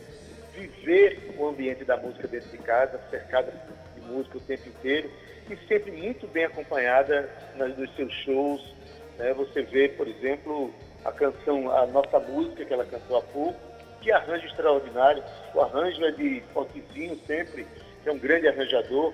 viver 0.54 1.36
o 1.38 1.48
ambiente 1.48 1.86
da 1.86 1.98
música 1.98 2.28
dentro 2.28 2.50
de 2.50 2.58
casa, 2.58 3.00
cercada 3.12 3.54
de 3.94 4.02
música 4.02 4.40
o 4.40 4.42
tempo 4.42 4.70
inteiro 4.70 5.12
e 5.50 5.56
sempre 5.68 5.92
muito 5.92 6.28
bem 6.28 6.46
acompanhada 6.46 7.30
nos 7.56 7.96
seus 7.96 8.12
shows, 8.12 8.77
né? 9.18 9.34
Você 9.34 9.64
vê, 9.64 9.90
por 9.90 10.08
exemplo, 10.08 10.74
a 11.04 11.12
canção, 11.12 11.72
a 11.72 11.86
nossa 11.88 12.20
música 12.20 12.66
que 12.66 12.74
ela 12.74 12.86
cantou 12.86 13.18
há 13.18 13.22
pouco, 13.22 13.60
que 14.02 14.12
arranjo 14.12 14.46
extraordinário. 14.46 15.24
O 15.54 15.62
arranjo 15.62 16.04
é 16.06 16.12
de 16.12 16.44
Pontezinho 16.54 17.18
sempre, 17.26 17.68
que 18.04 18.10
é 18.10 18.12
um 18.12 18.20
grande 18.20 18.48
arranjador. 18.48 19.14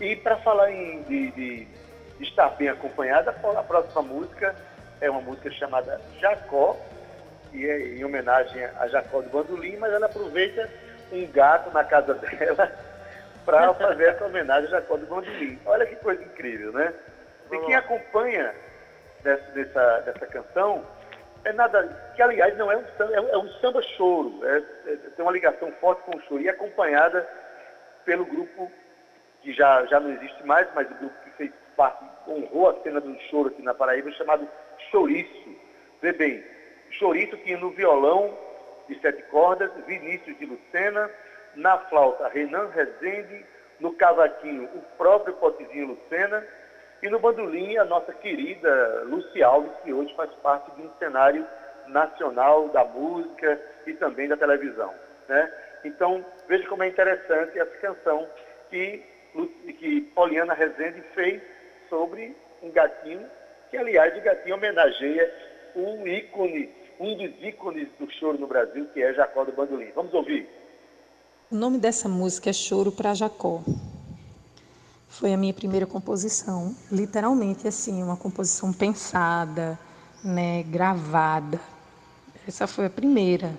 E 0.00 0.16
para 0.16 0.36
falar 0.38 0.70
em, 0.70 1.02
de, 1.02 1.30
de, 1.32 1.68
estar 2.20 2.50
bem 2.50 2.68
acompanhada, 2.68 3.30
a 3.30 3.62
próxima 3.62 4.02
música 4.02 4.54
é 5.00 5.10
uma 5.10 5.20
música 5.20 5.50
chamada 5.52 6.00
Jacó, 6.18 6.76
que 7.50 7.68
é 7.68 7.96
em 7.96 8.04
homenagem 8.04 8.64
a 8.64 8.88
Jacó 8.88 9.20
do 9.20 9.30
Bandolim, 9.30 9.76
mas 9.76 9.92
ela 9.92 10.06
aproveita 10.06 10.68
um 11.12 11.26
gato 11.26 11.70
na 11.72 11.84
casa 11.84 12.14
dela 12.14 12.72
para 13.44 13.74
fazer 13.74 14.10
essa 14.10 14.24
homenagem 14.24 14.68
a 14.68 14.80
Jacó 14.80 14.96
do 14.96 15.06
Bandolim. 15.06 15.58
Olha 15.66 15.84
que 15.84 15.96
coisa 15.96 16.22
incrível, 16.22 16.72
né? 16.72 16.94
E 17.52 17.58
quem 17.58 17.74
acompanha 17.74 18.54
dessa, 19.22 19.50
dessa, 19.52 20.00
dessa 20.00 20.26
canção 20.26 20.84
é 21.44 21.52
nada, 21.52 22.12
que 22.14 22.22
aliás 22.22 22.56
não 22.56 22.70
é 22.70 22.76
um 22.76 22.84
samba, 22.96 23.14
é 23.14 23.20
um, 23.20 23.48
é 23.48 23.52
samba 23.60 23.82
choro, 23.96 24.40
é, 24.44 24.58
é, 24.86 24.96
tem 24.96 25.24
uma 25.24 25.32
ligação 25.32 25.72
forte 25.80 26.02
com 26.02 26.16
o 26.16 26.20
choro 26.22 26.42
e 26.42 26.48
é 26.48 26.50
acompanhada 26.50 27.26
pelo 28.04 28.24
grupo 28.24 28.70
que 29.42 29.52
já, 29.52 29.86
já 29.86 29.98
não 29.98 30.10
existe 30.12 30.44
mais, 30.44 30.68
mas 30.74 30.90
o 30.90 30.94
grupo 30.94 31.14
que 31.24 31.30
fez 31.30 31.50
parte, 31.76 32.04
honrou 32.28 32.68
a 32.68 32.82
cena 32.82 33.00
do 33.00 33.18
choro 33.30 33.48
aqui 33.48 33.62
na 33.62 33.72
Paraíba, 33.72 34.10
chamado 34.12 34.46
Chouriço. 34.90 35.56
Vê 36.02 36.12
bem, 36.12 36.44
Chouriço 36.90 37.36
tinha 37.38 37.56
no 37.56 37.70
violão 37.70 38.36
de 38.86 39.00
sete 39.00 39.22
cordas, 39.24 39.70
Vinícius 39.86 40.38
de 40.38 40.44
Lucena, 40.44 41.10
na 41.54 41.78
flauta 41.78 42.28
Renan 42.28 42.68
Rezende, 42.68 43.46
no 43.78 43.92
cavaquinho 43.94 44.64
o 44.74 44.82
próprio 44.98 45.34
Potezinho 45.34 45.88
Lucena, 45.88 46.46
e 47.02 47.08
no 47.08 47.18
bandolim, 47.18 47.76
a 47.78 47.84
nossa 47.84 48.12
querida 48.12 49.04
Luci 49.04 49.42
Alves, 49.42 49.72
que 49.82 49.92
hoje 49.92 50.14
faz 50.14 50.30
parte 50.42 50.70
de 50.76 50.82
um 50.82 50.90
cenário 50.98 51.46
nacional 51.88 52.68
da 52.68 52.84
música 52.84 53.60
e 53.86 53.94
também 53.94 54.28
da 54.28 54.36
televisão. 54.36 54.92
Né? 55.28 55.52
Então, 55.84 56.24
veja 56.46 56.68
como 56.68 56.82
é 56.82 56.88
interessante 56.88 57.58
essa 57.58 57.76
canção 57.78 58.28
que, 58.68 59.02
que 59.78 60.00
Poliana 60.14 60.54
Rezende 60.54 61.02
fez 61.14 61.42
sobre 61.88 62.36
um 62.62 62.70
gatinho, 62.70 63.26
que, 63.70 63.76
aliás, 63.76 64.16
o 64.16 64.20
gatinho 64.20 64.56
homenageia 64.56 65.32
um 65.74 66.06
ícone, 66.06 66.68
um 66.98 67.16
dos 67.16 67.32
ícones 67.42 67.88
do 67.98 68.10
choro 68.12 68.38
no 68.38 68.46
Brasil, 68.46 68.86
que 68.92 69.02
é 69.02 69.14
Jacó 69.14 69.44
do 69.44 69.52
Bandolim. 69.52 69.90
Vamos 69.94 70.12
ouvir. 70.12 70.48
O 71.50 71.54
nome 71.54 71.78
dessa 71.78 72.08
música 72.08 72.50
é 72.50 72.52
Choro 72.52 72.92
para 72.92 73.14
Jacó. 73.14 73.62
Foi 75.10 75.34
a 75.34 75.36
minha 75.36 75.52
primeira 75.52 75.86
composição, 75.86 76.74
literalmente 76.90 77.66
assim, 77.66 78.02
uma 78.02 78.16
composição 78.16 78.72
pensada, 78.72 79.78
né, 80.22 80.62
gravada. 80.62 81.60
Essa 82.46 82.66
foi 82.66 82.86
a 82.86 82.90
primeira. 82.90 83.54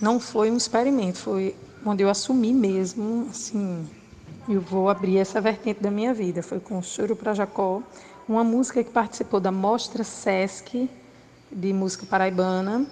Não 0.00 0.18
foi 0.18 0.50
um 0.50 0.56
experimento, 0.56 1.18
foi 1.18 1.54
onde 1.84 2.02
eu 2.02 2.08
assumi 2.08 2.54
mesmo, 2.54 3.26
assim, 3.30 3.86
eu 4.48 4.60
vou 4.60 4.88
abrir 4.88 5.18
essa 5.18 5.40
vertente 5.40 5.82
da 5.82 5.90
minha 5.90 6.14
vida. 6.14 6.42
Foi 6.42 6.60
com 6.60 6.80
Choro 6.80 7.16
para 7.16 7.34
Jacó, 7.34 7.82
uma 8.28 8.44
música 8.44 8.82
que 8.82 8.90
participou 8.90 9.40
da 9.40 9.52
Mostra 9.52 10.04
Sesc 10.04 10.88
de 11.50 11.72
música 11.72 12.06
paraibana 12.06 12.86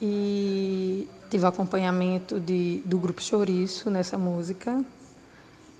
e 0.00 1.08
tive 1.28 1.44
acompanhamento 1.46 2.40
de, 2.40 2.80
do 2.84 2.98
grupo 2.98 3.20
Chouriço 3.20 3.90
nessa 3.90 4.16
música. 4.16 4.84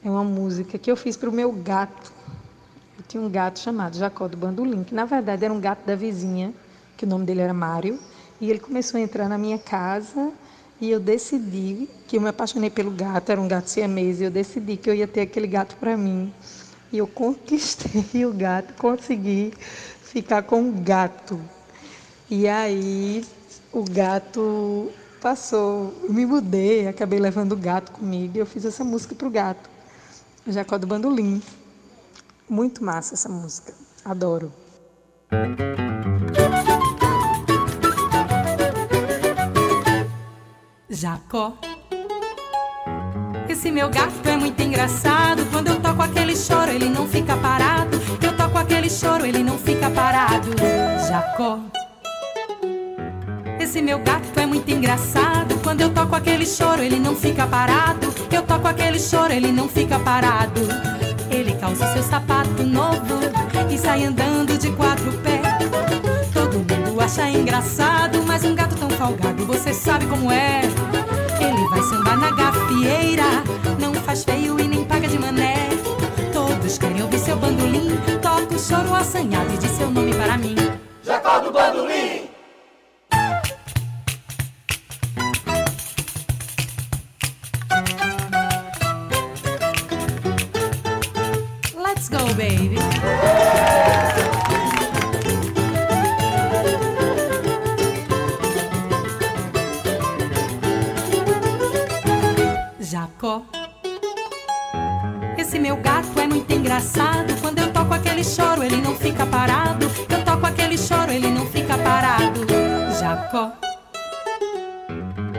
É 0.05 0.11
uma 0.11 0.23
música 0.23 0.77
que 0.77 0.91
eu 0.91 0.97
fiz 0.97 1.17
para 1.17 1.31
o 1.31 1.33
meu 1.33 1.51
gato. 1.51 2.13
Eu 2.99 3.05
tinha 3.09 3.23
um 3.23 3.31
gato 3.31 3.59
chamado 3.59 3.97
Jacó 3.97 4.29
do 4.29 4.37
Bandolim, 4.37 4.85
que 4.85 4.95
na 4.95 5.07
verdade 5.07 5.47
era 5.47 5.55
um 5.55 5.59
gato 5.59 5.87
da 5.87 5.97
vizinha, 5.97 6.53
que 6.95 7.07
o 7.07 7.09
nome 7.09 7.25
dele 7.25 7.41
era 7.41 7.55
Mário. 7.55 7.99
E 8.39 8.51
ele 8.51 8.59
começou 8.59 8.99
a 8.99 9.01
entrar 9.01 9.31
na 9.31 9.39
minha 9.39 9.59
casa 9.59 10.31
e 10.79 10.91
eu 10.91 11.01
decidi 11.01 11.89
que 12.07 12.19
eu 12.19 12.21
me 12.21 12.29
apaixonei 12.29 12.69
pelo 12.69 12.91
gato, 12.91 13.33
era 13.33 13.41
um 13.41 13.49
gato 13.49 13.71
siamês, 13.71 14.21
e 14.21 14.25
eu 14.25 14.31
decidi 14.31 14.77
que 14.77 14.91
eu 14.91 14.95
ia 14.95 15.09
ter 15.09 15.23
aquele 15.23 15.47
gato 15.47 15.75
para 15.77 15.97
mim. 15.97 16.31
E 16.93 16.99
eu 16.99 17.07
conquistei 17.07 18.27
o 18.27 18.33
gato, 18.35 18.75
consegui 18.75 19.55
ficar 20.03 20.43
com 20.43 20.69
o 20.69 20.73
gato. 20.73 21.41
E 22.31 22.47
aí 22.47 23.25
o 23.73 23.83
gato 23.83 24.91
passou, 25.19 25.95
eu 26.03 26.13
me 26.13 26.27
mudei, 26.27 26.89
acabei 26.89 27.19
levando 27.19 27.53
o 27.53 27.57
gato 27.57 27.91
comigo 27.91 28.37
e 28.37 28.41
eu 28.41 28.45
fiz 28.45 28.67
essa 28.67 28.85
música 28.85 29.15
para 29.15 29.27
o 29.27 29.31
gato. 29.31 29.74
Jacó 30.47 30.77
do 30.77 30.87
Bandolim. 30.87 31.43
Muito 32.49 32.85
massa 32.85 33.15
essa 33.15 33.29
música. 33.29 33.73
Adoro. 34.05 34.53
Jacó. 40.91 41.57
Esse 43.49 43.71
meu 43.71 43.89
gato 43.89 44.29
é 44.29 44.37
muito 44.37 44.61
engraçado. 44.61 45.45
Quando 45.51 45.69
eu 45.69 45.81
toco 45.81 46.03
aquele 46.03 46.37
choro, 46.37 46.71
ele 46.71 46.89
não 46.89 47.09
fica 47.09 47.37
parado. 47.37 47.97
Eu 48.23 48.37
toco 48.37 48.59
aquele 48.59 48.91
choro, 48.91 49.25
ele 49.25 49.43
não 49.43 49.59
fica 49.59 49.91
parado. 49.91 50.51
Jacó. 51.09 51.61
Esse 53.65 53.81
meu 53.81 53.99
gato 53.99 54.39
é 54.39 54.45
muito 54.45 54.71
engraçado. 54.71 55.59
Quando 55.63 55.81
eu 55.81 55.89
toco 55.89 56.15
aquele 56.15 56.45
choro, 56.45 56.83
ele 56.83 56.99
não 56.99 57.17
fica 57.17 57.47
parado. 57.47 58.13
Eu 58.31 58.43
toco 58.43 58.69
aquele 58.69 59.01
choro, 59.01 59.33
ele 59.33 59.51
não 59.51 59.71
fica 59.71 59.99
parado. 59.99 60.61
Ele 61.31 61.55
calça 61.55 61.91
seu 61.95 62.03
sapato 62.03 62.63
novo 62.63 63.21
e 63.71 63.79
sai 63.79 64.05
andando 64.05 64.59
de 64.59 64.71
quatro 64.73 65.11
pés. 65.15 65.41
Todo 66.35 66.59
mundo 66.59 67.01
acha 67.01 67.27
engraçado, 67.31 68.23
mas 68.27 68.45
um 68.45 68.55
gato 68.55 68.77
tão 68.77 68.91
folgado, 68.91 69.47
você 69.47 69.73
sabe 69.73 70.05
como 70.09 70.31
é. 70.31 70.61
Ele 71.41 71.69
vai 71.71 71.83
sambar 71.85 72.19
na 72.19 72.33
gafieira, 72.33 73.43
não 73.81 73.95
faz 73.95 74.25
feio 74.25 74.61
e 74.61 74.69
nem 74.69 74.85
paga 74.85 75.09
de 75.09 75.19
mané. 75.19 75.71
Todos 76.35 76.77
querem 76.77 77.03
ouvir 77.03 77.19
seu 77.19 77.37
bandolim, 77.39 77.97
toca 78.21 78.55
o 78.55 78.59
choro 78.59 78.95
assanhado 78.95 79.55
e 79.55 79.57
diz 79.57 79.71
seu 79.71 79.91
nome 79.91 80.13
para 80.13 80.37
mim. 80.37 80.55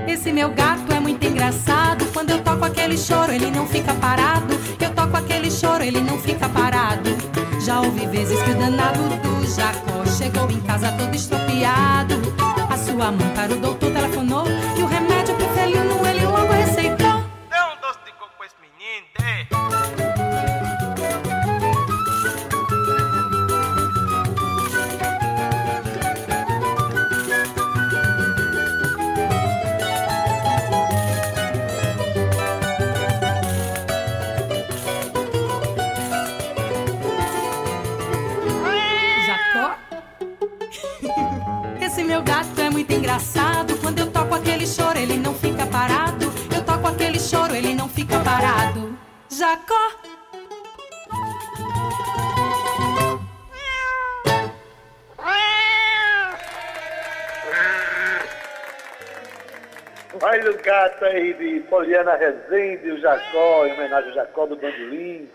Esse 0.08 0.32
meu 0.32 0.50
gato 0.52 0.94
é 0.94 1.00
muito 1.00 1.26
engraçado. 1.26 2.06
Quando 2.13 2.30
eu 2.30 2.41
toco 2.41 2.63
aquele 2.63 2.98
choro, 2.98 3.32
ele 3.32 3.50
não 3.50 3.65
fica 3.68 3.94
parado. 3.96 4.54
Eu 4.80 4.91
toco 4.91 5.18
aquele 5.18 5.50
choro, 5.50 5.84
ele 5.84 6.00
não 6.00 6.20
fica 6.20 6.48
parado. 6.48 7.10
Já 7.60 7.82
ouvi 7.82 8.06
vezes 8.06 8.41
que 8.44 8.52
o 8.52 8.56
danado 8.56 9.00
do 9.02 9.46
Jacó 9.48 10.06
chegou 10.06 10.50
em 10.52 10.60
casa 10.62 10.91
todo 10.91 11.15
estropiado. 11.15 12.15
A 12.70 12.78
sua 12.78 13.12
mãe 13.12 13.30
para 13.36 13.54
o 13.54 13.58
doutor 13.58 13.91
telefonou 13.91 14.46
e 14.78 14.82
o 14.84 14.86
remédio 14.86 15.34
pro 15.36 15.48
felino 15.50 16.06
ele 16.08 16.14
engraçado. 43.06 43.78
Quando 43.82 44.00
eu 44.00 44.12
toco 44.12 44.34
aquele 44.34 44.65
choro, 44.65 44.98
ele 44.98 45.18
não 45.18 45.34
fica 45.36 45.65
parado. 45.68 46.26
Eu 46.54 46.65
toco 46.65 46.88
aquele 46.88 47.20
choro, 47.20 47.56
ele 47.56 47.76
não 47.76 47.88
fica 47.88 48.20
parado. 48.22 48.98
Jacó? 49.30 49.91
Olha 60.22 60.50
o 60.52 60.58
gato 60.63 61.06
aí 61.06 61.34
de 61.34 61.60
Poliana 61.70 62.15
Rezende, 62.15 62.91
o 62.91 63.00
Jacó, 63.00 63.65
em 63.68 63.74
homenagem 63.74 64.10
ao 64.10 64.15
Jacó 64.15 64.46
do 64.46 64.56
Bandolim. 64.56 65.30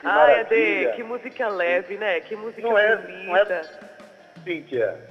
Que 0.00 0.06
Ai, 0.06 0.36
maravilha. 0.36 0.92
que 0.92 1.02
música 1.02 1.48
leve, 1.48 1.96
né? 1.96 2.20
Que 2.20 2.34
música 2.36 2.60
Não 2.62 2.76
é, 2.76 2.96
bonita. 2.96 3.24
não 3.26 3.36
é, 3.36 3.62
Cíntia? 4.44 5.09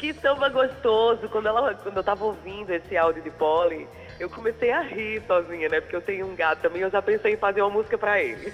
Que 0.00 0.14
samba 0.14 0.48
gostoso. 0.48 1.28
Quando, 1.28 1.46
ela, 1.48 1.74
quando 1.74 1.98
eu 1.98 2.02
tava 2.02 2.24
ouvindo 2.24 2.70
esse 2.70 2.96
áudio 2.96 3.22
de 3.22 3.30
Polly, 3.30 3.86
eu 4.18 4.30
comecei 4.30 4.72
a 4.72 4.80
rir 4.80 5.22
sozinha, 5.26 5.68
né? 5.68 5.78
Porque 5.78 5.94
eu 5.94 6.00
tenho 6.00 6.26
um 6.26 6.34
gato 6.34 6.62
também, 6.62 6.80
eu 6.80 6.90
já 6.90 7.02
pensei 7.02 7.34
em 7.34 7.36
fazer 7.36 7.60
uma 7.60 7.68
música 7.68 7.98
pra 7.98 8.18
ele. 8.18 8.50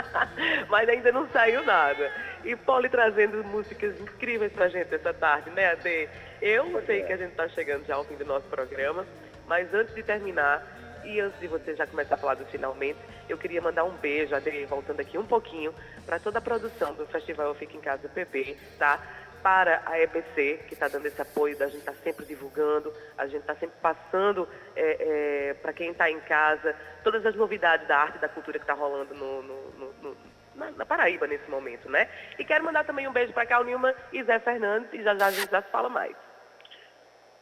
Mas 0.70 0.88
ainda 0.88 1.12
não 1.12 1.28
saiu 1.28 1.62
nada. 1.66 2.10
E 2.42 2.56
Polly 2.56 2.88
trazendo 2.88 3.44
músicas 3.44 4.00
incríveis 4.00 4.52
pra 4.54 4.68
gente 4.68 4.94
essa 4.94 5.12
tarde, 5.12 5.50
né, 5.50 5.72
Ade? 5.72 6.08
Eu 6.40 6.82
sei 6.86 7.02
que 7.02 7.12
a 7.12 7.16
gente 7.18 7.34
tá 7.34 7.46
chegando 7.50 7.84
já 7.86 7.96
ao 7.96 8.04
fim 8.04 8.16
do 8.16 8.24
nosso 8.24 8.46
programa, 8.48 9.06
mas 9.46 9.72
antes 9.74 9.94
de 9.94 10.02
terminar, 10.02 10.66
E 11.02 11.18
antes 11.20 11.38
de 11.40 11.48
você 11.48 11.74
já 11.74 11.86
começar 11.86 12.14
a 12.14 12.18
falar 12.18 12.34
do 12.34 12.44
finalmente, 12.46 12.98
eu 13.28 13.38
queria 13.38 13.60
mandar 13.60 13.84
um 13.84 13.96
beijo, 13.96 14.34
Adri, 14.34 14.66
voltando 14.66 15.00
aqui 15.00 15.16
um 15.16 15.24
pouquinho, 15.24 15.74
para 16.04 16.18
toda 16.18 16.38
a 16.38 16.42
produção 16.42 16.92
do 16.94 17.06
Festival 17.06 17.54
Fica 17.54 17.76
em 17.76 17.80
Casa 17.80 18.08
PP, 18.08 18.56
tá? 18.78 19.00
Para 19.42 19.82
a 19.86 19.98
EPC, 20.00 20.64
que 20.68 20.74
está 20.74 20.88
dando 20.88 21.06
esse 21.06 21.20
apoio, 21.20 21.56
a 21.60 21.66
gente 21.66 21.78
está 21.78 21.94
sempre 21.94 22.26
divulgando, 22.26 22.92
a 23.16 23.26
gente 23.26 23.40
está 23.40 23.54
sempre 23.54 23.76
passando 23.80 24.48
é, 24.76 25.50
é, 25.50 25.54
para 25.54 25.72
quem 25.72 25.90
está 25.90 26.10
em 26.10 26.20
casa 26.20 26.74
todas 27.02 27.24
as 27.24 27.34
novidades 27.34 27.86
da 27.88 27.96
arte 27.96 28.18
e 28.18 28.20
da 28.20 28.28
cultura 28.28 28.58
que 28.58 28.64
está 28.64 28.74
rolando 28.74 29.14
no, 29.14 29.42
no, 29.42 29.92
no, 30.02 30.16
na, 30.54 30.70
na, 30.72 30.84
Paraíba 30.84 31.26
nesse 31.26 31.48
momento, 31.50 31.90
né? 31.90 32.08
E 32.38 32.44
quero 32.44 32.64
mandar 32.64 32.84
também 32.84 33.08
um 33.08 33.12
beijo 33.12 33.32
para 33.32 33.46
Cal 33.46 33.64
Nilma 33.64 33.94
e 34.12 34.22
Zé 34.22 34.38
Fernandes, 34.38 34.92
e 34.92 35.02
já 35.02 35.14
já 35.14 35.26
a 35.26 35.30
gente 35.30 35.50
já 35.50 35.62
se 35.62 35.70
fala 35.70 35.88
mais. 35.88 36.14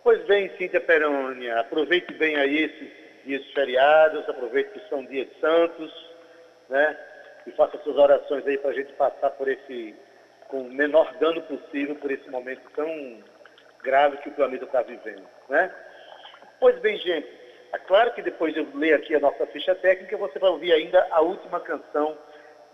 Pois 0.05 0.25
bem, 0.27 0.57
Cíntia 0.57 0.81
Perônia, 0.81 1.61
aproveite 1.61 2.15
bem 2.15 2.37
aí 2.37 2.65
esses 2.65 3.25
dias 3.25 3.45
feriados, 3.53 4.29
aproveite 4.29 4.71
que 4.71 4.89
são 4.89 5.05
dias 5.05 5.29
santos, 5.41 5.93
né? 6.69 6.97
E 7.47 7.51
faça 7.53 7.79
suas 7.79 7.97
orações 7.97 8.47
aí 8.47 8.57
para 8.59 8.71
a 8.71 8.75
gente 8.75 8.93
passar 8.95 9.31
por 9.31 9.49
esse, 9.49 9.95
com 10.49 10.63
o 10.63 10.71
menor 10.71 11.15
dano 11.19 11.43
possível, 11.43 11.95
por 11.97 12.11
esse 12.11 12.29
momento 12.31 12.63
tão 12.75 13.23
grave 13.83 14.17
que 14.19 14.29
o 14.29 14.33
planeta 14.33 14.65
está 14.65 14.83
vivendo, 14.83 15.27
né? 15.49 15.73
Pois 16.59 16.79
bem, 16.81 16.97
gente, 16.99 17.29
é 17.73 17.79
claro 17.79 18.13
que 18.13 18.23
depois 18.23 18.53
de 18.53 18.61
eu 18.61 18.69
ler 18.75 18.95
aqui 18.95 19.15
a 19.15 19.21
nossa 19.21 19.47
ficha 19.47 19.75
técnica, 19.75 20.17
você 20.17 20.39
vai 20.39 20.51
ouvir 20.51 20.73
ainda 20.73 21.07
a 21.11 21.21
última 21.21 21.61
canção 21.61 22.17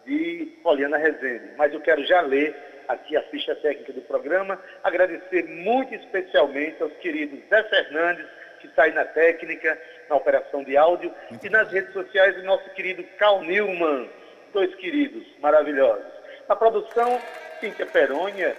de 0.06 0.58
Poliana 0.62 0.96
Rezende. 0.96 1.50
Mas 1.56 1.72
eu 1.72 1.80
quero 1.80 2.04
já 2.04 2.20
ler 2.20 2.54
aqui 2.88 3.16
a 3.16 3.22
ficha 3.24 3.54
técnica 3.56 3.92
do 3.92 4.02
programa, 4.02 4.60
agradecer 4.82 5.44
muito 5.44 5.94
especialmente 5.94 6.82
aos 6.82 6.92
queridos 6.98 7.40
Zé 7.48 7.62
Fernandes, 7.64 8.26
que 8.60 8.66
está 8.66 8.84
aí 8.84 8.92
na 8.92 9.04
técnica, 9.04 9.78
na 10.08 10.16
operação 10.16 10.62
de 10.62 10.76
áudio, 10.76 11.12
muito 11.30 11.46
e 11.46 11.50
nas 11.50 11.70
redes 11.70 11.92
sociais 11.92 12.36
o 12.38 12.42
nosso 12.42 12.68
querido 12.70 13.02
Cal 13.18 13.42
Newman, 13.42 14.08
dois 14.52 14.74
queridos 14.76 15.26
maravilhosos. 15.40 16.12
Na 16.48 16.54
produção, 16.54 17.20
Cíntia 17.60 17.86
Perônia, 17.86 18.56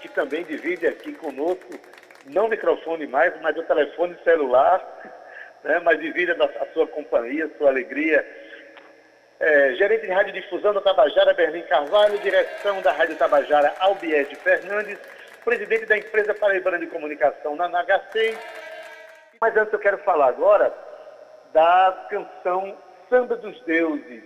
que 0.00 0.08
também 0.08 0.44
divide 0.44 0.86
aqui 0.86 1.12
conosco, 1.12 1.78
não 2.26 2.48
microfone 2.48 3.06
mais, 3.06 3.32
mas 3.40 3.56
o 3.56 3.62
telefone 3.62 4.16
celular, 4.24 4.80
né, 5.64 5.80
mas 5.80 6.00
divide 6.00 6.32
a, 6.32 6.44
a 6.44 6.66
sua 6.72 6.86
companhia, 6.86 7.46
a 7.46 7.58
sua 7.58 7.68
alegria 7.68 8.24
é, 9.38 9.74
gerente 9.74 10.06
de 10.06 10.12
rádio 10.12 10.32
difusão 10.32 10.72
da 10.72 10.80
Tabajara, 10.80 11.34
Berlim 11.34 11.62
Carvalho, 11.64 12.18
direção 12.20 12.80
da 12.80 12.92
Rádio 12.92 13.16
Tabajara, 13.16 13.74
Albiede 13.80 14.34
Fernandes, 14.36 14.98
presidente 15.44 15.84
da 15.84 15.98
empresa 15.98 16.34
Paraibana 16.34 16.78
de 16.78 16.86
Comunicação, 16.86 17.54
na 17.54 17.68
NHC. 17.68 18.36
Mas 19.40 19.54
antes 19.56 19.72
eu 19.72 19.78
quero 19.78 19.98
falar 19.98 20.28
agora 20.28 20.72
da 21.52 22.06
canção 22.08 22.76
Samba 23.10 23.36
dos 23.36 23.60
Deuses, 23.62 24.24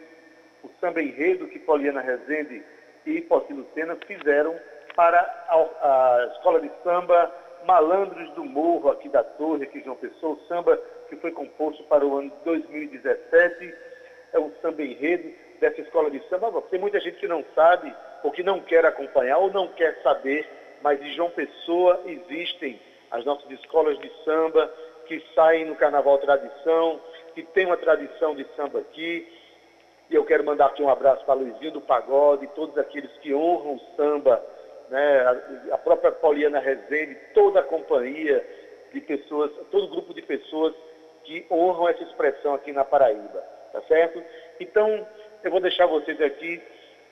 o 0.63 0.71
samba 0.81 1.03
enredo 1.03 1.49
que 1.49 1.59
Poliana 1.59 2.01
Rezende 2.01 2.63
e 3.07 3.21
Poci 3.23 3.53
Lucena 3.53 3.97
fizeram 4.07 4.59
para 4.95 5.19
a, 5.19 5.57
a, 5.57 6.27
Escola 6.33 6.61
de 6.61 6.71
Samba 6.83 7.33
Malandros 7.67 8.31
do 8.33 8.45
Morro, 8.45 8.91
aqui 8.91 9.09
da 9.09 9.23
Torre, 9.23 9.65
aqui 9.65 9.79
de 9.79 9.85
João 9.85 9.97
Pessoa, 9.97 10.35
o 10.35 10.41
samba 10.47 10.81
que 11.09 11.17
foi 11.17 11.31
composto 11.33 11.83
para 11.85 12.05
o 12.05 12.19
ano 12.19 12.33
2017 12.45 13.75
é 14.33 14.39
um 14.39 14.53
samba 14.63 14.83
enredo 14.83 15.33
dessa 15.61 15.81
escola 15.81 16.11
de 16.11 16.23
samba. 16.29 16.63
Tem 16.71 16.81
muita 16.81 17.01
gente 17.01 17.19
que 17.19 17.29
não 17.29 17.45
sabe, 17.55 17.95
ou 18.23 18.31
que 18.31 18.43
não 18.43 18.61
quer 18.61 18.85
acompanhar, 18.87 19.39
ou 19.39 19.51
não 19.51 19.69
quer 19.69 20.01
saber, 20.03 20.49
mas 20.83 21.01
em 21.03 21.13
João 21.13 21.31
Pessoa 21.31 22.01
existem 22.07 22.81
as 23.11 23.25
nossas 23.25 23.51
escolas 23.51 23.99
de 23.99 24.11
samba 24.25 24.73
que 25.07 25.23
saem 25.35 25.65
no 25.65 25.75
Carnaval 25.75 26.19
Tradição, 26.19 27.01
que 27.35 27.43
tem 27.43 27.67
uma 27.67 27.77
tradição 27.77 28.35
de 28.35 28.47
samba 28.57 28.81
aqui. 28.81 29.27
E 30.11 30.15
eu 30.15 30.25
quero 30.25 30.45
mandar 30.45 30.67
aqui 30.67 30.83
um 30.83 30.91
abraço 30.91 31.25
para 31.25 31.35
Luizinho 31.35 31.73
do 31.73 31.81
Pagode, 31.81 32.47
todos 32.49 32.77
aqueles 32.77 33.11
que 33.19 33.33
honram 33.35 33.77
o 33.77 33.81
samba, 33.97 34.45
né? 34.89 35.25
a 35.71 35.79
própria 35.79 36.11
Pauliana 36.11 36.59
Rezende, 36.59 37.15
toda 37.33 37.61
a 37.61 37.65
companhia 37.65 38.45
de 38.93 39.01
pessoas, 39.01 39.53
todo 39.71 39.89
grupo 39.89 40.13
de 40.13 40.23
pessoas 40.23 40.75
que 41.23 41.47
honram 41.51 41.89
essa 41.89 42.03
expressão 42.03 42.55
aqui 42.55 42.73
na 42.73 42.85
Paraíba 42.85 43.61
tá 43.73 43.81
certo? 43.83 44.23
Então, 44.59 45.07
eu 45.43 45.51
vou 45.51 45.61
deixar 45.61 45.87
vocês 45.87 46.21
aqui 46.21 46.61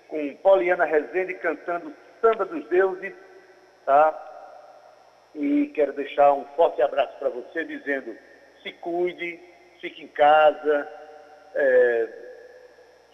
com 0.08 0.36
Poliana 0.36 0.84
Rezende 0.84 1.34
cantando 1.34 1.94
Samba 2.20 2.44
dos 2.44 2.66
Deuses, 2.68 3.14
tá? 3.84 4.24
E 5.34 5.68
quero 5.74 5.92
deixar 5.92 6.32
um 6.32 6.44
forte 6.56 6.82
abraço 6.82 7.16
para 7.18 7.28
você, 7.28 7.64
dizendo, 7.64 8.16
se 8.62 8.72
cuide, 8.74 9.40
fique 9.80 10.02
em 10.02 10.08
casa, 10.08 10.88
é, 11.54 12.08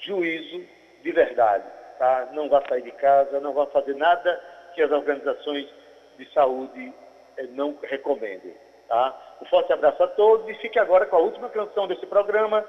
juízo 0.05 0.65
de 1.03 1.13
verdade, 1.13 1.65
tá? 1.99 2.29
Não 2.33 2.49
vá 2.49 2.63
sair 2.69 2.83
de 2.83 2.93
casa, 2.93 3.41
não 3.41 3.53
vá 3.53 3.67
fazer 3.67 3.95
nada 3.97 4.41
que 4.75 4.83
as 4.83 4.91
organizações 4.91 5.69
de 6.19 6.33
saúde 6.33 6.93
é, 7.37 7.45
não 7.49 7.77
recomendem, 7.83 8.55
tá? 8.89 9.15
Um 9.43 9.47
forte 9.47 9.73
abraço 9.73 10.03
a 10.03 10.09
todos 10.09 10.49
e 10.49 10.55
fique 10.55 10.79
agora 10.79 11.07
com 11.07 11.17
a 11.17 11.21
última 11.21 11.49
canção 11.49 11.87
desse 11.87 12.07
programa, 12.07 12.65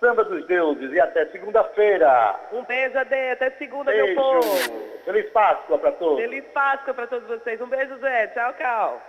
Samba 0.00 0.24
dos 0.24 0.46
Deuses 0.46 0.92
e 0.92 1.00
até 1.00 1.26
segunda-feira. 1.26 2.40
Um 2.52 2.64
beijo, 2.64 2.98
Ade, 2.98 3.30
até 3.32 3.50
segunda, 3.52 3.92
beijo. 3.92 4.06
meu 4.06 4.14
povo. 4.14 4.90
Feliz 5.04 5.30
Páscoa 5.30 5.78
para 5.78 5.92
todos. 5.92 6.20
Feliz 6.20 6.44
Páscoa 6.54 6.94
para 6.94 7.06
todos 7.06 7.28
vocês. 7.28 7.60
Um 7.60 7.68
beijo, 7.68 7.98
Zé. 7.98 8.28
Tchau, 8.28 8.54
tchau. 8.54 9.02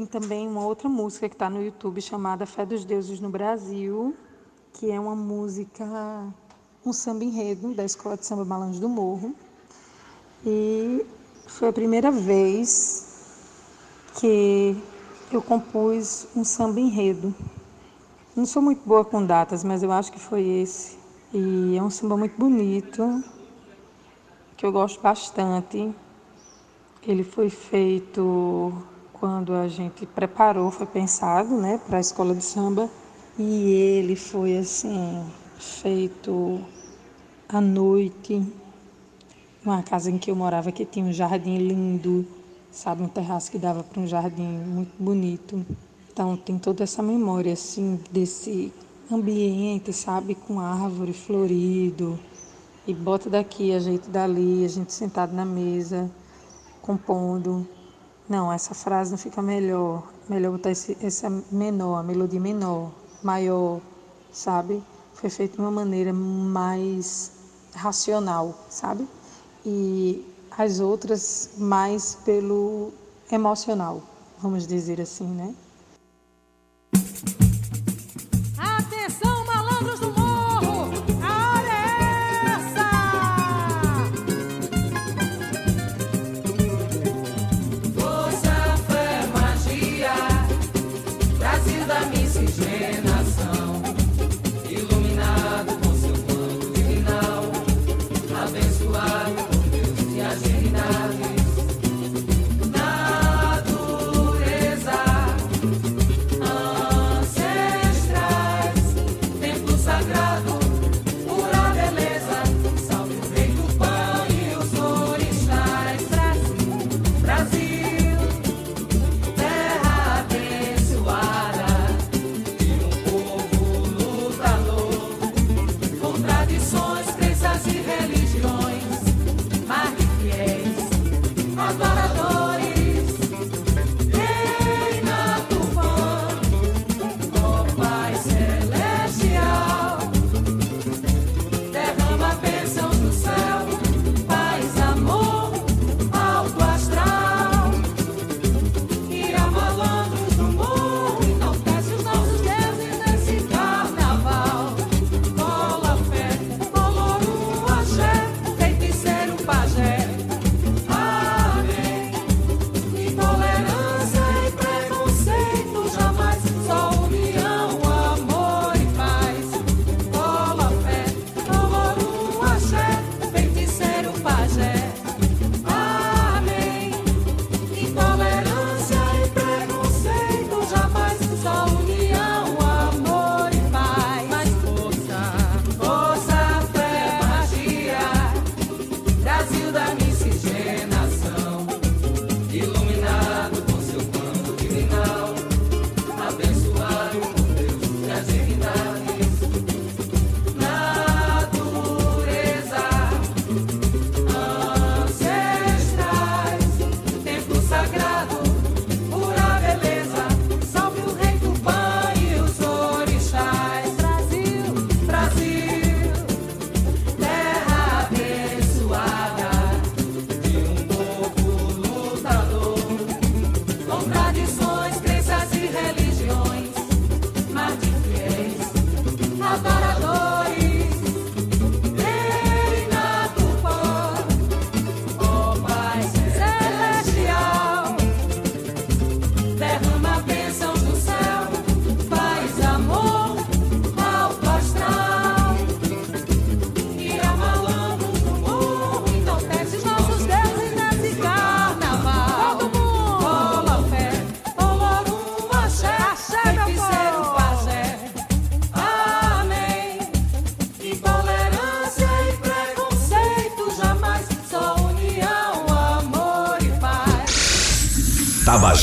Tem 0.00 0.06
também 0.06 0.48
uma 0.48 0.64
outra 0.64 0.88
música 0.88 1.28
que 1.28 1.34
está 1.34 1.50
no 1.50 1.62
YouTube 1.62 2.00
chamada 2.00 2.46
Fé 2.46 2.64
dos 2.64 2.86
Deuses 2.86 3.20
no 3.20 3.28
Brasil, 3.28 4.16
que 4.72 4.90
é 4.90 4.98
uma 4.98 5.14
música, 5.14 5.84
um 6.86 6.90
samba 6.90 7.22
enredo 7.22 7.74
da 7.74 7.84
Escola 7.84 8.16
de 8.16 8.24
Samba 8.24 8.42
Malange 8.42 8.80
do 8.80 8.88
Morro. 8.88 9.34
E 10.42 11.04
foi 11.46 11.68
a 11.68 11.72
primeira 11.74 12.10
vez 12.10 13.44
que 14.18 14.74
eu 15.30 15.42
compus 15.42 16.26
um 16.34 16.44
samba 16.44 16.80
enredo. 16.80 17.34
Não 18.34 18.46
sou 18.46 18.62
muito 18.62 18.80
boa 18.88 19.04
com 19.04 19.22
datas, 19.22 19.62
mas 19.62 19.82
eu 19.82 19.92
acho 19.92 20.10
que 20.10 20.18
foi 20.18 20.48
esse. 20.48 20.96
E 21.30 21.76
é 21.76 21.82
um 21.82 21.90
samba 21.90 22.16
muito 22.16 22.38
bonito, 22.38 23.22
que 24.56 24.64
eu 24.64 24.72
gosto 24.72 24.98
bastante. 25.02 25.94
Ele 27.06 27.22
foi 27.22 27.50
feito 27.50 28.82
quando 29.20 29.54
a 29.54 29.68
gente 29.68 30.04
preparou, 30.06 30.70
foi 30.70 30.86
pensado, 30.86 31.56
né, 31.56 31.78
para 31.86 31.98
a 31.98 32.00
escola 32.00 32.34
de 32.34 32.42
samba. 32.42 32.90
E 33.38 33.70
ele 33.70 34.16
foi 34.16 34.56
assim, 34.58 35.24
feito 35.58 36.60
à 37.48 37.60
noite, 37.60 38.42
numa 39.64 39.82
casa 39.82 40.10
em 40.10 40.18
que 40.18 40.30
eu 40.30 40.34
morava 40.34 40.72
que 40.72 40.84
tinha 40.84 41.04
um 41.04 41.12
jardim 41.12 41.58
lindo 41.58 42.26
sabe, 42.70 43.02
um 43.02 43.08
terraço 43.08 43.50
que 43.50 43.58
dava 43.58 43.82
para 43.82 44.00
um 44.00 44.06
jardim 44.06 44.46
muito 44.46 44.92
bonito. 44.98 45.64
Então 46.12 46.36
tem 46.36 46.58
toda 46.58 46.84
essa 46.84 47.02
memória 47.02 47.52
assim 47.52 47.98
desse 48.10 48.72
ambiente, 49.10 49.92
sabe, 49.92 50.34
com 50.34 50.60
árvore 50.60 51.12
florido 51.12 52.18
e 52.86 52.94
bota 52.94 53.28
daqui, 53.28 53.72
ajeita 53.72 54.08
dali, 54.08 54.64
a 54.64 54.68
gente 54.68 54.92
sentado 54.92 55.34
na 55.34 55.44
mesa 55.44 56.10
compondo. 56.80 57.66
Não, 58.30 58.52
essa 58.52 58.74
frase 58.74 59.10
não 59.10 59.18
fica 59.18 59.42
melhor. 59.42 60.04
Melhor 60.28 60.52
botar 60.52 60.70
esse, 60.70 60.96
esse 61.02 61.28
menor, 61.50 61.96
a 61.96 62.02
melodia 62.04 62.38
menor, 62.38 62.92
maior, 63.24 63.80
sabe? 64.30 64.80
Foi 65.14 65.28
feito 65.28 65.54
de 65.54 65.60
uma 65.60 65.70
maneira 65.72 66.12
mais 66.12 67.32
racional, 67.74 68.54
sabe? 68.68 69.04
E 69.66 70.24
as 70.56 70.78
outras 70.78 71.50
mais 71.58 72.14
pelo 72.24 72.92
emocional, 73.32 74.00
vamos 74.38 74.64
dizer 74.64 75.00
assim, 75.00 75.26
né? 75.26 75.52